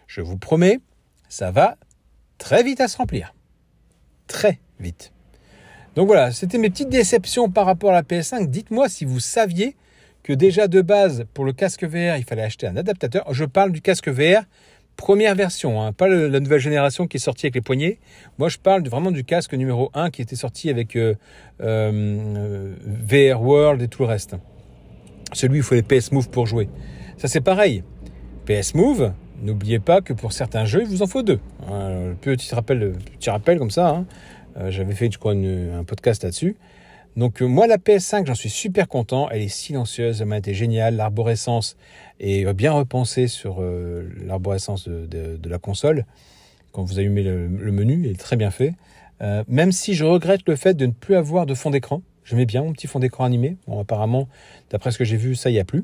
Je 0.08 0.20
vous 0.20 0.36
promets, 0.36 0.80
ça 1.28 1.52
va 1.52 1.76
très 2.36 2.64
vite 2.64 2.80
à 2.80 2.88
se 2.88 2.96
remplir. 2.96 3.32
Très 4.26 4.58
vite. 4.80 5.12
Donc 5.94 6.08
voilà, 6.08 6.32
c'était 6.32 6.58
mes 6.58 6.68
petites 6.68 6.88
déceptions 6.88 7.48
par 7.48 7.64
rapport 7.64 7.90
à 7.90 7.94
la 7.94 8.02
PS5. 8.02 8.48
Dites-moi 8.48 8.88
si 8.88 9.04
vous 9.04 9.20
saviez 9.20 9.76
que 10.24 10.32
déjà 10.32 10.66
de 10.66 10.82
base, 10.82 11.26
pour 11.32 11.44
le 11.44 11.52
casque 11.52 11.84
VR, 11.84 12.16
il 12.16 12.24
fallait 12.24 12.42
acheter 12.42 12.66
un 12.66 12.76
adaptateur. 12.76 13.32
Je 13.32 13.44
parle 13.44 13.70
du 13.70 13.80
casque 13.80 14.08
VR 14.08 14.42
première 14.98 15.34
version, 15.36 15.80
hein, 15.80 15.92
pas 15.92 16.08
la 16.08 16.40
nouvelle 16.40 16.60
génération 16.60 17.06
qui 17.06 17.16
est 17.16 17.20
sortie 17.20 17.46
avec 17.46 17.54
les 17.54 17.60
poignets. 17.62 17.98
Moi, 18.36 18.50
je 18.50 18.58
parle 18.58 18.86
vraiment 18.86 19.10
du 19.10 19.24
casque 19.24 19.54
numéro 19.54 19.90
1 19.94 20.10
qui 20.10 20.20
était 20.20 20.36
sorti 20.36 20.68
avec 20.68 20.96
euh, 20.96 21.14
euh, 21.62 22.74
VR 22.84 23.40
World 23.40 23.80
et 23.80 23.88
tout 23.88 24.02
le 24.02 24.08
reste. 24.08 24.36
Celui 25.32 25.54
où 25.54 25.56
il 25.58 25.62
faut 25.62 25.76
les 25.76 25.82
PS 25.82 26.12
Move 26.12 26.28
pour 26.28 26.46
jouer. 26.46 26.68
Ça, 27.16 27.28
c'est 27.28 27.40
pareil. 27.40 27.84
PS 28.44 28.74
Move, 28.74 29.12
n'oubliez 29.40 29.78
pas 29.78 30.00
que 30.00 30.12
pour 30.12 30.32
certains 30.32 30.64
jeux, 30.64 30.82
il 30.82 30.88
vous 30.88 31.02
en 31.02 31.06
faut 31.06 31.22
deux. 31.22 31.38
petit 32.20 32.54
rappel, 32.54 32.94
petit 33.18 33.30
rappel 33.30 33.58
comme 33.58 33.70
ça. 33.70 33.90
Hein. 33.90 34.06
Euh, 34.58 34.70
j'avais 34.70 34.94
fait, 34.94 35.10
je 35.12 35.18
crois, 35.18 35.32
un 35.32 35.84
podcast 35.84 36.24
là-dessus. 36.24 36.56
Donc 37.18 37.40
moi 37.40 37.66
la 37.66 37.78
PS5 37.78 38.26
j'en 38.26 38.34
suis 38.36 38.48
super 38.48 38.86
content, 38.86 39.28
elle 39.28 39.42
est 39.42 39.48
silencieuse, 39.48 40.20
elle 40.20 40.28
m'a 40.28 40.38
été 40.38 40.54
géniale, 40.54 40.94
l'arborescence 40.94 41.76
est 42.20 42.50
bien 42.52 42.70
repensée 42.70 43.26
sur 43.26 43.56
euh, 43.58 44.08
l'arborescence 44.24 44.86
de, 44.86 45.48
la 45.48 45.58
console. 45.58 46.06
Quand 46.70 46.84
vous 46.84 47.00
allumez 47.00 47.24
le, 47.24 47.48
le 47.48 47.72
menu, 47.72 48.02
il 48.04 48.12
est 48.12 48.20
très 48.20 48.36
bien 48.36 48.52
fait. 48.52 48.74
Euh, 49.20 49.42
même 49.48 49.72
si 49.72 49.94
je 49.94 50.04
regrette 50.04 50.42
le 50.46 50.54
fait 50.54 50.74
de 50.74 50.86
ne 50.86 50.92
plus 50.92 51.16
avoir 51.16 51.44
de 51.44 51.54
fond 51.54 51.70
d'écran. 51.70 52.02
Je 52.22 52.36
mets 52.36 52.46
bien 52.46 52.62
mon 52.62 52.72
petit 52.72 52.86
fond 52.86 53.00
d'écran 53.00 53.24
animé. 53.24 53.56
Apparemment, 53.68 54.28
d'après 54.70 54.92
ce 54.92 54.98
que 54.98 55.04
j'ai 55.04 55.16
vu, 55.16 55.34
ça 55.34 55.50
y 55.50 55.58
a 55.58 55.64
plus. 55.64 55.82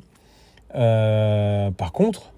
Euh, 0.77 1.73
par 1.73 1.91
contre, 1.91 2.33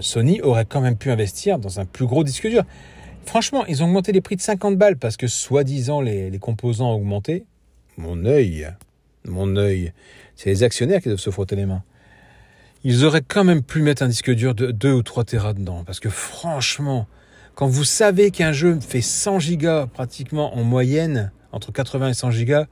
Sony 0.00 0.40
aurait 0.40 0.64
quand 0.64 0.80
même 0.80 0.96
pu 0.96 1.12
investir 1.12 1.60
dans 1.60 1.78
un 1.78 1.84
plus 1.84 2.06
gros 2.06 2.24
disque 2.24 2.48
dur. 2.48 2.64
Franchement, 3.24 3.64
ils 3.66 3.84
ont 3.84 3.86
augmenté 3.86 4.10
les 4.10 4.20
prix 4.20 4.34
de 4.34 4.40
50 4.40 4.76
balles 4.76 4.96
parce 4.96 5.16
que 5.16 5.28
soi-disant 5.28 6.00
les, 6.00 6.28
les 6.28 6.38
composants 6.40 6.90
ont 6.90 6.96
augmenté. 6.96 7.44
Mon 8.00 8.24
œil, 8.24 8.66
mon 9.26 9.56
œil. 9.56 9.92
C'est 10.34 10.48
les 10.48 10.62
actionnaires 10.62 11.02
qui 11.02 11.08
doivent 11.08 11.20
se 11.20 11.28
frotter 11.28 11.54
les 11.54 11.66
mains. 11.66 11.82
Ils 12.82 13.04
auraient 13.04 13.22
quand 13.26 13.44
même 13.44 13.62
pu 13.62 13.82
mettre 13.82 14.02
un 14.02 14.08
disque 14.08 14.30
dur 14.30 14.54
de 14.54 14.70
2 14.70 14.92
ou 14.92 15.02
3 15.02 15.24
Tera 15.24 15.52
dedans. 15.52 15.84
Parce 15.84 16.00
que 16.00 16.08
franchement, 16.08 17.06
quand 17.54 17.66
vous 17.66 17.84
savez 17.84 18.30
qu'un 18.30 18.52
jeu 18.52 18.78
fait 18.80 19.02
100 19.02 19.40
gigas 19.40 19.86
pratiquement 19.86 20.56
en 20.56 20.64
moyenne, 20.64 21.30
entre 21.52 21.72
80 21.72 22.08
et 22.08 22.14
100 22.14 22.30
gigas, 22.30 22.66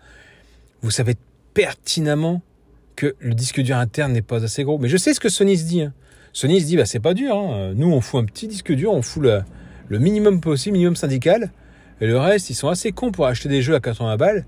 vous 0.80 0.90
savez 0.90 1.14
pertinemment 1.52 2.40
que 2.97 3.14
le 3.20 3.35
disque 3.35 3.61
dur 3.61 3.76
interne 3.76 4.14
n'est 4.14 4.23
pas 4.23 4.42
assez 4.42 4.64
gros. 4.64 4.78
Mais 4.78 4.88
je 4.88 4.97
sais 4.97 5.12
ce 5.12 5.20
que 5.20 5.28
Sony 5.28 5.58
se 5.58 5.64
dit. 5.64 5.82
Hein. 5.82 5.92
Sony 6.32 6.62
se 6.62 6.66
dit, 6.66 6.78
bah, 6.78 6.87
c'est 6.87 7.00
pas 7.00 7.12
dur. 7.12 7.37
Hein. 7.37 7.75
Nous, 7.75 7.92
on 7.92 8.00
fout 8.00 8.23
un 8.23 8.25
petit 8.25 8.49
disque 8.49 8.73
dur, 8.73 8.92
on 8.92 9.02
fout 9.02 9.23
le, 9.23 9.42
le 9.88 9.99
minimum 9.99 10.40
possible, 10.40 10.73
minimum 10.73 10.97
syndical. 10.97 11.52
Et 12.00 12.06
le 12.06 12.18
reste, 12.18 12.49
ils 12.49 12.54
sont 12.54 12.68
assez 12.68 12.92
cons 12.92 13.12
pour 13.12 13.26
acheter 13.26 13.50
des 13.50 13.61
jeux 13.61 13.75
à 13.75 13.80
80 13.80 14.16
balles 14.16 14.47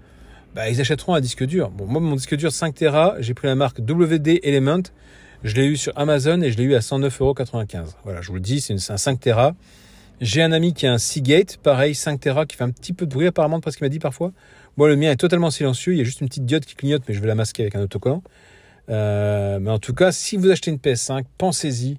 bah, 0.54 0.68
ils 0.68 0.80
achèteront 0.80 1.14
un 1.14 1.20
disque 1.20 1.44
dur. 1.44 1.70
Bon, 1.70 1.86
moi, 1.86 2.00
mon 2.00 2.16
disque 2.16 2.36
dur 2.36 2.52
5 2.52 2.74
Tera, 2.74 3.14
j'ai 3.20 3.34
pris 3.34 3.46
la 3.46 3.54
marque 3.54 3.78
WD 3.78 4.40
Element. 4.42 4.82
Je 5.42 5.54
l'ai 5.54 5.66
eu 5.66 5.76
sur 5.76 5.96
Amazon 5.96 6.42
et 6.42 6.50
je 6.50 6.58
l'ai 6.58 6.64
eu 6.64 6.74
à 6.74 6.80
109,95€. 6.80 7.94
Voilà, 8.04 8.20
je 8.20 8.28
vous 8.28 8.34
le 8.34 8.40
dis, 8.40 8.60
c'est 8.60 8.74
un 8.90 8.96
5 8.96 9.20
Tera. 9.20 9.54
J'ai 10.20 10.42
un 10.42 10.52
ami 10.52 10.74
qui 10.74 10.86
a 10.86 10.92
un 10.92 10.98
Seagate, 10.98 11.56
pareil, 11.56 11.94
5 11.94 12.20
Tera, 12.20 12.44
qui 12.44 12.56
fait 12.56 12.64
un 12.64 12.70
petit 12.70 12.92
peu 12.92 13.06
de 13.06 13.10
bruit 13.14 13.26
apparemment, 13.26 13.60
parce 13.60 13.76
qu'il 13.76 13.84
m'a 13.86 13.88
dit 13.88 14.00
parfois. 14.00 14.32
Moi, 14.76 14.88
le 14.88 14.96
mien 14.96 15.10
est 15.10 15.16
totalement 15.16 15.50
silencieux. 15.50 15.94
Il 15.94 15.98
y 15.98 16.00
a 16.02 16.04
juste 16.04 16.20
une 16.20 16.28
petite 16.28 16.44
diode 16.44 16.64
qui 16.64 16.74
clignote, 16.74 17.02
mais 17.08 17.14
je 17.14 17.20
vais 17.20 17.26
la 17.26 17.34
masquer 17.34 17.62
avec 17.62 17.74
un 17.74 17.82
autocollant. 17.82 18.22
Euh, 18.90 19.58
mais 19.60 19.70
en 19.70 19.78
tout 19.78 19.94
cas, 19.94 20.12
si 20.12 20.36
vous 20.36 20.50
achetez 20.50 20.70
une 20.70 20.78
PS5, 20.78 21.24
pensez-y. 21.38 21.98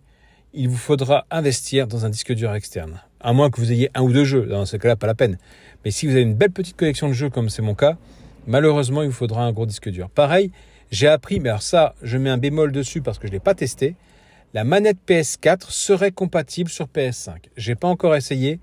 Il 0.54 0.68
vous 0.68 0.78
faudra 0.78 1.26
investir 1.32 1.88
dans 1.88 2.06
un 2.06 2.10
disque 2.10 2.34
dur 2.34 2.54
externe. 2.54 3.00
À 3.22 3.32
moins 3.32 3.50
que 3.50 3.62
vous 3.62 3.72
ayez 3.72 3.90
un 3.96 4.02
ou 4.02 4.12
deux 4.12 4.26
jeux. 4.26 4.46
Dans 4.46 4.66
ce 4.66 4.76
cas-là, 4.78 4.98
pas 4.98 5.08
la 5.08 5.16
peine. 5.16 5.38
Mais 5.86 5.92
si 5.92 6.06
vous 6.06 6.12
avez 6.12 6.24
une 6.24 6.36
belle 6.36 6.52
petite 6.52 6.76
collection 6.76 7.08
de 7.08 7.14
jeux, 7.14 7.30
comme 7.30 7.50
c'est 7.50 7.62
mon 7.62 7.74
cas, 7.74 7.98
malheureusement, 8.48 9.04
il 9.04 9.10
vous 9.10 9.14
faudra 9.14 9.44
un 9.44 9.52
gros 9.52 9.66
disque 9.66 9.90
dur. 9.90 10.10
Pareil, 10.10 10.52
j'ai 10.92 11.08
appris, 11.08 11.40
mais 11.40 11.50
alors 11.50 11.62
ça, 11.62 11.96
je 12.02 12.18
mets 12.18 12.30
un 12.30 12.38
bémol 12.38 12.72
dessus 12.72 13.02
parce 13.02 13.18
que 13.18 13.28
je 13.28 13.32
ne 13.32 13.38
l'ai 13.38 13.40
pas 13.40 13.56
testé. 13.56 13.96
La 14.54 14.64
manette 14.66 14.98
PS4 15.08 15.70
serait 15.70 16.12
compatible 16.12 16.70
sur 16.70 16.88
PS5. 16.88 17.36
J'ai 17.56 17.76
pas 17.76 17.88
encore 17.88 18.16
essayé, 18.16 18.60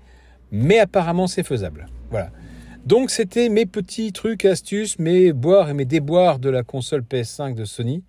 mais 0.51 0.77
apparemment 0.77 1.25
c'est 1.25 1.43
faisable. 1.43 1.87
Voilà. 2.11 2.29
Donc 2.85 3.09
c'était 3.09 3.49
mes 3.49 3.65
petits 3.65 4.13
trucs, 4.13 4.45
astuces, 4.45 4.99
mes 4.99 5.33
boires 5.33 5.69
et 5.69 5.73
mes 5.73 5.85
déboires 5.85 6.37
de 6.37 6.49
la 6.49 6.61
console 6.63 7.01
PS5 7.01 7.55
de 7.55 7.65
Sony. 7.65 8.03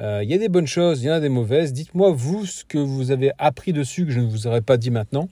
Euh, 0.00 0.20
il 0.22 0.30
y 0.30 0.34
a 0.34 0.38
des 0.38 0.48
bonnes 0.48 0.68
choses, 0.68 1.02
il 1.02 1.06
y 1.06 1.10
en 1.10 1.14
a 1.14 1.20
des 1.20 1.28
mauvaises. 1.28 1.72
Dites-moi 1.72 2.12
vous 2.12 2.46
ce 2.46 2.64
que 2.64 2.78
vous 2.78 3.10
avez 3.10 3.32
appris 3.38 3.72
dessus 3.72 4.06
que 4.06 4.12
je 4.12 4.20
ne 4.20 4.30
vous 4.30 4.46
aurais 4.46 4.60
pas 4.60 4.76
dit 4.76 4.92
maintenant. 4.92 5.28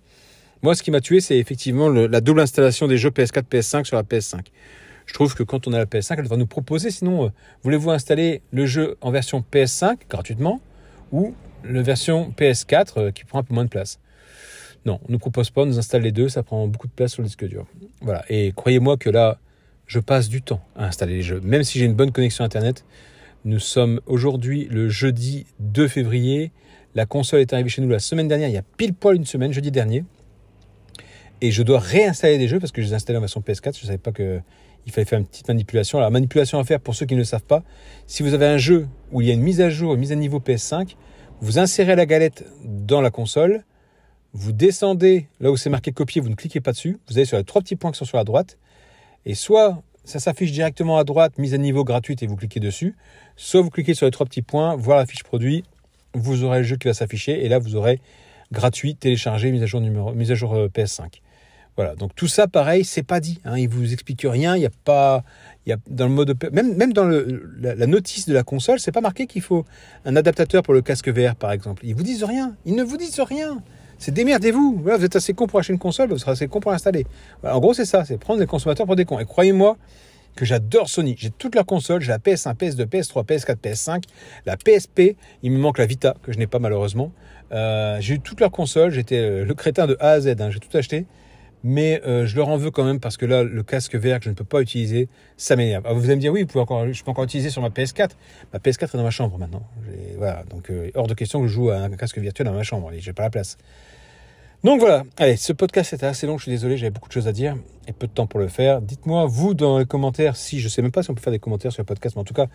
Moi, 0.62 0.74
ce 0.74 0.82
qui 0.82 0.90
m'a 0.90 1.00
tué, 1.00 1.20
c'est 1.20 1.38
effectivement 1.38 1.88
la 1.88 2.20
double 2.20 2.40
installation 2.40 2.88
des 2.88 2.98
jeux 2.98 3.10
PS4, 3.10 3.44
PS5 3.44 3.84
sur 3.84 3.96
la 3.96 4.02
PS5 4.02 4.40
je 5.06 5.14
trouve 5.14 5.34
que 5.34 5.42
quand 5.42 5.66
on 5.66 5.72
a 5.72 5.78
la 5.78 5.86
PS5, 5.86 6.16
elle 6.18 6.26
va 6.26 6.36
nous 6.36 6.46
proposer, 6.46 6.90
sinon, 6.90 7.26
euh, 7.26 7.28
voulez-vous 7.62 7.90
installer 7.90 8.42
le 8.52 8.66
jeu 8.66 8.96
en 9.00 9.10
version 9.10 9.42
PS5 9.52 9.98
gratuitement 10.10 10.60
ou 11.12 11.34
la 11.64 11.82
version 11.82 12.32
PS4 12.36 12.86
euh, 12.96 13.10
qui 13.12 13.24
prend 13.24 13.38
un 13.38 13.42
peu 13.44 13.54
moins 13.54 13.64
de 13.64 13.70
place? 13.70 14.00
Non, 14.84 15.00
on 15.04 15.08
ne 15.08 15.12
nous 15.12 15.18
propose 15.18 15.50
pas, 15.50 15.62
on 15.62 15.66
nous 15.66 15.78
installe 15.78 16.02
les 16.02 16.12
deux, 16.12 16.28
ça 16.28 16.42
prend 16.42 16.66
beaucoup 16.66 16.86
de 16.88 16.92
place 16.92 17.12
sur 17.12 17.22
le 17.22 17.28
disque 17.28 17.46
dur. 17.46 17.66
Voilà, 18.00 18.24
et 18.28 18.52
croyez-moi 18.54 18.96
que 18.96 19.08
là, 19.08 19.38
je 19.86 20.00
passe 20.00 20.28
du 20.28 20.42
temps 20.42 20.60
à 20.76 20.86
installer 20.86 21.14
les 21.14 21.22
jeux, 21.22 21.40
même 21.40 21.62
si 21.62 21.78
j'ai 21.78 21.86
une 21.86 21.94
bonne 21.94 22.12
connexion 22.12 22.44
Internet. 22.44 22.84
Nous 23.44 23.60
sommes 23.60 24.00
aujourd'hui 24.06 24.66
le 24.70 24.88
jeudi 24.88 25.46
2 25.60 25.86
février. 25.86 26.50
La 26.96 27.06
console 27.06 27.40
est 27.40 27.52
arrivée 27.52 27.68
chez 27.68 27.80
nous 27.80 27.88
la 27.88 28.00
semaine 28.00 28.26
dernière, 28.26 28.48
il 28.48 28.54
y 28.54 28.58
a 28.58 28.64
pile 28.76 28.92
poil 28.92 29.16
une 29.16 29.24
semaine, 29.24 29.52
jeudi 29.52 29.70
dernier. 29.70 30.04
Et 31.40 31.52
je 31.52 31.62
dois 31.62 31.78
réinstaller 31.78 32.38
des 32.38 32.48
jeux 32.48 32.58
parce 32.58 32.72
que 32.72 32.80
je 32.80 32.86
les 32.86 32.92
ai 32.92 32.96
installés 32.96 33.18
en 33.18 33.20
version 33.20 33.40
PS4. 33.40 33.76
Je 33.76 33.82
ne 33.82 33.86
savais 33.86 33.98
pas 33.98 34.10
que 34.12 34.40
il 34.86 34.92
fallait 34.92 35.04
faire 35.04 35.18
une 35.18 35.26
petite 35.26 35.48
manipulation. 35.48 35.98
Alors, 35.98 36.10
manipulation 36.10 36.58
à 36.58 36.64
faire 36.64 36.80
pour 36.80 36.94
ceux 36.94 37.06
qui 37.06 37.14
ne 37.14 37.20
le 37.20 37.24
savent 37.24 37.42
pas. 37.42 37.62
Si 38.06 38.22
vous 38.22 38.34
avez 38.34 38.46
un 38.46 38.56
jeu 38.56 38.86
où 39.12 39.20
il 39.20 39.26
y 39.26 39.30
a 39.30 39.34
une 39.34 39.42
mise 39.42 39.60
à 39.60 39.68
jour, 39.68 39.94
une 39.94 40.00
mise 40.00 40.12
à 40.12 40.14
niveau 40.14 40.38
PS5, 40.38 40.96
vous 41.40 41.58
insérez 41.58 41.96
la 41.96 42.06
galette 42.06 42.46
dans 42.64 43.00
la 43.00 43.10
console, 43.10 43.64
vous 44.32 44.52
descendez 44.52 45.28
là 45.40 45.50
où 45.50 45.56
c'est 45.56 45.70
marqué 45.70 45.92
copier, 45.92 46.20
vous 46.20 46.28
ne 46.28 46.34
cliquez 46.34 46.60
pas 46.60 46.72
dessus, 46.72 46.98
vous 47.08 47.18
allez 47.18 47.24
sur 47.24 47.36
les 47.36 47.44
trois 47.44 47.62
petits 47.62 47.76
points 47.76 47.90
qui 47.90 47.98
sont 47.98 48.04
sur 48.04 48.16
la 48.16 48.24
droite, 48.24 48.58
et 49.24 49.34
soit 49.34 49.82
ça 50.04 50.20
s'affiche 50.20 50.52
directement 50.52 50.98
à 50.98 51.04
droite, 51.04 51.36
mise 51.36 51.52
à 51.52 51.58
niveau 51.58 51.84
gratuite, 51.84 52.22
et 52.22 52.26
vous 52.26 52.36
cliquez 52.36 52.60
dessus, 52.60 52.94
soit 53.34 53.60
vous 53.60 53.70
cliquez 53.70 53.94
sur 53.94 54.06
les 54.06 54.12
trois 54.12 54.24
petits 54.24 54.42
points, 54.42 54.76
voir 54.76 54.98
la 54.98 55.06
fiche 55.06 55.24
produit, 55.24 55.64
vous 56.14 56.44
aurez 56.44 56.58
le 56.58 56.64
jeu 56.64 56.76
qui 56.76 56.86
va 56.86 56.94
s'afficher, 56.94 57.44
et 57.44 57.48
là 57.48 57.58
vous 57.58 57.76
aurez 57.76 58.00
gratuit, 58.52 58.94
téléchargé, 58.94 59.50
mise 59.50 59.62
à 59.62 59.66
jour, 59.66 59.80
numéro, 59.80 60.12
mise 60.12 60.30
à 60.30 60.34
jour 60.36 60.54
euh, 60.54 60.68
PS5. 60.68 61.20
Voilà, 61.76 61.94
donc 61.94 62.14
tout 62.14 62.26
ça, 62.26 62.48
pareil, 62.48 62.84
c'est 62.84 63.02
pas 63.02 63.20
dit. 63.20 63.38
Hein, 63.44 63.58
ils 63.58 63.68
vous 63.68 63.92
expliquent 63.92 64.26
rien. 64.26 64.56
Il 64.56 64.60
n'y 64.60 64.66
a 64.66 64.70
pas, 64.84 65.24
il 65.66 65.70
y 65.70 65.72
a 65.74 65.76
dans 65.90 66.06
le 66.06 66.12
mode 66.12 66.34
même 66.50 66.74
même 66.74 66.94
dans 66.94 67.04
le, 67.04 67.52
la, 67.60 67.86
notice 67.86 68.26
de 68.26 68.32
la 68.32 68.42
console, 68.42 68.80
c'est 68.80 68.92
pas 68.92 69.02
marqué 69.02 69.26
qu'il 69.26 69.42
faut 69.42 69.66
un 70.06 70.16
adaptateur 70.16 70.62
pour 70.62 70.72
le 70.72 70.80
casque 70.80 71.10
VR, 71.10 71.36
par 71.36 71.52
exemple. 71.52 71.84
Ils 71.84 71.94
vous 71.94 72.02
disent 72.02 72.24
rien. 72.24 72.56
Ils 72.64 72.74
ne 72.74 72.82
vous 72.82 72.96
disent 72.96 73.20
rien. 73.20 73.62
C'est 73.98 74.12
démerdez-vous. 74.12 74.82
Vous 74.82 75.04
êtes 75.04 75.16
assez 75.16 75.34
con 75.34 75.46
pour 75.46 75.58
acheter 75.58 75.74
une 75.74 75.78
console, 75.78 76.08
vous 76.08 76.18
serez 76.18 76.32
assez 76.32 76.48
con 76.48 76.60
pour 76.60 76.70
l'installer. 76.70 77.06
en 77.42 77.60
gros, 77.60 77.74
c'est 77.74 77.84
ça. 77.84 78.06
C'est 78.06 78.16
prendre 78.16 78.40
les 78.40 78.46
consommateurs 78.46 78.86
pour 78.86 78.96
des 78.96 79.04
cons. 79.04 79.18
Et 79.18 79.26
croyez-moi 79.26 79.76
que 80.34 80.46
j'adore 80.46 80.88
Sony. 80.88 81.14
J'ai 81.18 81.30
toute 81.30 81.54
la 81.54 81.64
console. 81.64 82.00
J'ai 82.00 82.08
la 82.08 82.18
PS1, 82.18 82.54
PS2, 82.54 82.86
PS3, 82.86 83.26
PS4, 83.26 83.56
PS5, 83.56 84.02
la 84.46 84.56
PSP. 84.56 85.16
Il 85.42 85.52
me 85.52 85.58
manque 85.58 85.76
la 85.76 85.86
Vita 85.86 86.14
que 86.22 86.32
je 86.32 86.38
n'ai 86.38 86.46
pas 86.46 86.58
malheureusement. 86.58 87.12
Euh, 87.52 87.98
j'ai 88.00 88.14
eu 88.14 88.20
toute 88.20 88.40
leur 88.40 88.50
console. 88.50 88.92
J'étais 88.92 89.44
le 89.44 89.54
crétin 89.54 89.86
de 89.86 89.98
A 90.00 90.12
à 90.12 90.20
Z. 90.20 90.36
Hein. 90.40 90.50
J'ai 90.50 90.60
tout 90.60 90.74
acheté 90.74 91.04
mais 91.64 92.00
euh, 92.06 92.26
je 92.26 92.36
leur 92.36 92.48
en 92.48 92.56
veux 92.56 92.70
quand 92.70 92.84
même 92.84 93.00
parce 93.00 93.16
que 93.16 93.26
là, 93.26 93.42
le 93.42 93.62
casque 93.62 93.96
VR 93.96 94.18
que 94.18 94.24
je 94.24 94.30
ne 94.30 94.34
peux 94.34 94.44
pas 94.44 94.60
utiliser, 94.60 95.08
ça 95.36 95.56
m'énerve. 95.56 95.84
vous 95.92 96.04
allez 96.04 96.16
me 96.16 96.20
dire, 96.20 96.32
oui, 96.32 96.46
encore, 96.54 96.92
je 96.92 97.02
peux 97.02 97.10
encore 97.10 97.24
utiliser 97.24 97.50
sur 97.50 97.62
ma 97.62 97.70
PS4. 97.70 98.10
Ma 98.52 98.58
PS4 98.58 98.84
est 98.84 98.96
dans 98.96 99.02
ma 99.02 99.10
chambre 99.10 99.38
maintenant. 99.38 99.62
Voilà, 100.16 100.44
donc 100.50 100.70
euh, 100.70 100.90
hors 100.94 101.06
de 101.06 101.14
question 101.14 101.40
que 101.40 101.48
je 101.48 101.52
joue 101.52 101.70
à 101.70 101.78
un 101.78 101.90
casque 101.90 102.18
virtuel 102.18 102.46
dans 102.46 102.54
ma 102.54 102.62
chambre. 102.62 102.90
J'ai 102.98 103.12
pas 103.12 103.24
la 103.24 103.30
place. 103.30 103.58
Donc 104.64 104.80
voilà, 104.80 105.04
allez, 105.18 105.36
ce 105.36 105.52
podcast 105.52 105.92
était 105.92 106.06
assez 106.06 106.26
long, 106.26 106.38
je 106.38 106.44
suis 106.44 106.50
désolé, 106.50 106.76
j'avais 106.76 106.90
beaucoup 106.90 107.08
de 107.08 107.12
choses 107.12 107.28
à 107.28 107.32
dire 107.32 107.56
et 107.86 107.92
peu 107.92 108.06
de 108.06 108.12
temps 108.12 108.26
pour 108.26 108.40
le 108.40 108.48
faire. 108.48 108.80
Dites-moi, 108.80 109.26
vous, 109.26 109.54
dans 109.54 109.78
les 109.78 109.86
commentaires, 109.86 110.34
si, 110.34 110.60
je 110.60 110.68
sais 110.68 110.82
même 110.82 110.90
pas 110.90 111.02
si 111.02 111.10
on 111.10 111.14
peut 111.14 111.20
faire 111.20 111.32
des 111.32 111.38
commentaires 111.38 111.72
sur 111.72 111.82
le 111.82 111.86
podcast, 111.86 112.16
mais 112.16 112.20
en 112.22 112.24
tout 112.24 112.34
cas, 112.34 112.46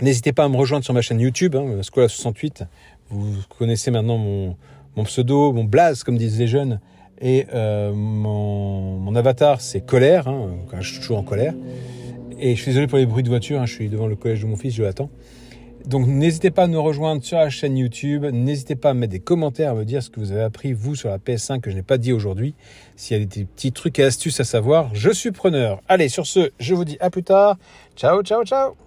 n'hésitez 0.00 0.32
pas 0.32 0.44
à 0.44 0.48
me 0.48 0.56
rejoindre 0.56 0.84
sur 0.84 0.94
ma 0.94 1.02
chaîne 1.02 1.18
YouTube, 1.18 1.56
hein, 1.56 1.80
Scola68. 1.80 2.66
Vous 3.10 3.34
connaissez 3.58 3.90
maintenant 3.90 4.18
mon, 4.18 4.56
mon 4.96 5.04
pseudo, 5.04 5.52
mon 5.52 5.64
blaze, 5.64 6.04
comme 6.04 6.18
disent 6.18 6.38
les 6.38 6.46
jeunes. 6.46 6.78
Et 7.22 7.46
euh, 7.54 7.92
mon, 7.94 9.14
avatar, 9.14 9.60
c'est 9.60 9.80
colère, 9.80 10.26
hein, 10.26 10.50
quand 10.68 10.80
je 10.80 10.92
suis 10.92 11.00
toujours 11.00 11.18
en 11.18 11.22
colère. 11.22 11.54
Et 12.38 12.56
je 12.56 12.60
suis 12.60 12.70
désolé 12.70 12.88
pour 12.88 12.98
les 12.98 13.06
bruits 13.06 13.22
de 13.22 13.28
voiture, 13.28 13.60
hein, 13.60 13.66
je 13.66 13.74
suis 13.74 13.88
devant 13.88 14.08
le 14.08 14.16
collège 14.16 14.42
de 14.42 14.46
mon 14.46 14.56
fils, 14.56 14.74
je 14.74 14.82
l'attends. 14.82 15.10
Donc 15.86 16.06
n'hésitez 16.06 16.50
pas 16.50 16.64
à 16.64 16.66
nous 16.66 16.82
rejoindre 16.82 17.22
sur 17.22 17.38
la 17.38 17.50
chaîne 17.50 17.76
YouTube, 17.76 18.24
n'hésitez 18.24 18.76
pas 18.76 18.90
à 18.90 18.94
mettre 18.94 19.12
des 19.12 19.20
commentaires, 19.20 19.72
à 19.72 19.74
me 19.74 19.84
dire 19.84 20.02
ce 20.02 20.10
que 20.10 20.20
vous 20.20 20.32
avez 20.32 20.42
appris, 20.42 20.72
vous, 20.72 20.94
sur 20.94 21.08
la 21.08 21.18
PS5 21.18 21.60
que 21.60 21.70
je 21.70 21.76
n'ai 21.76 21.82
pas 21.82 21.98
dit 21.98 22.12
aujourd'hui. 22.12 22.54
S'il 22.96 23.18
y 23.18 23.22
a 23.22 23.24
des 23.24 23.44
petits 23.44 23.72
trucs 23.72 23.98
et 23.98 24.04
astuces 24.04 24.40
à 24.40 24.44
savoir, 24.44 24.90
je 24.94 25.10
suis 25.10 25.32
preneur. 25.32 25.80
Allez, 25.88 26.08
sur 26.08 26.26
ce, 26.26 26.50
je 26.58 26.74
vous 26.74 26.84
dis 26.84 26.96
à 27.00 27.10
plus 27.10 27.24
tard. 27.24 27.56
Ciao, 27.96 28.22
ciao, 28.22 28.44
ciao 28.44 28.82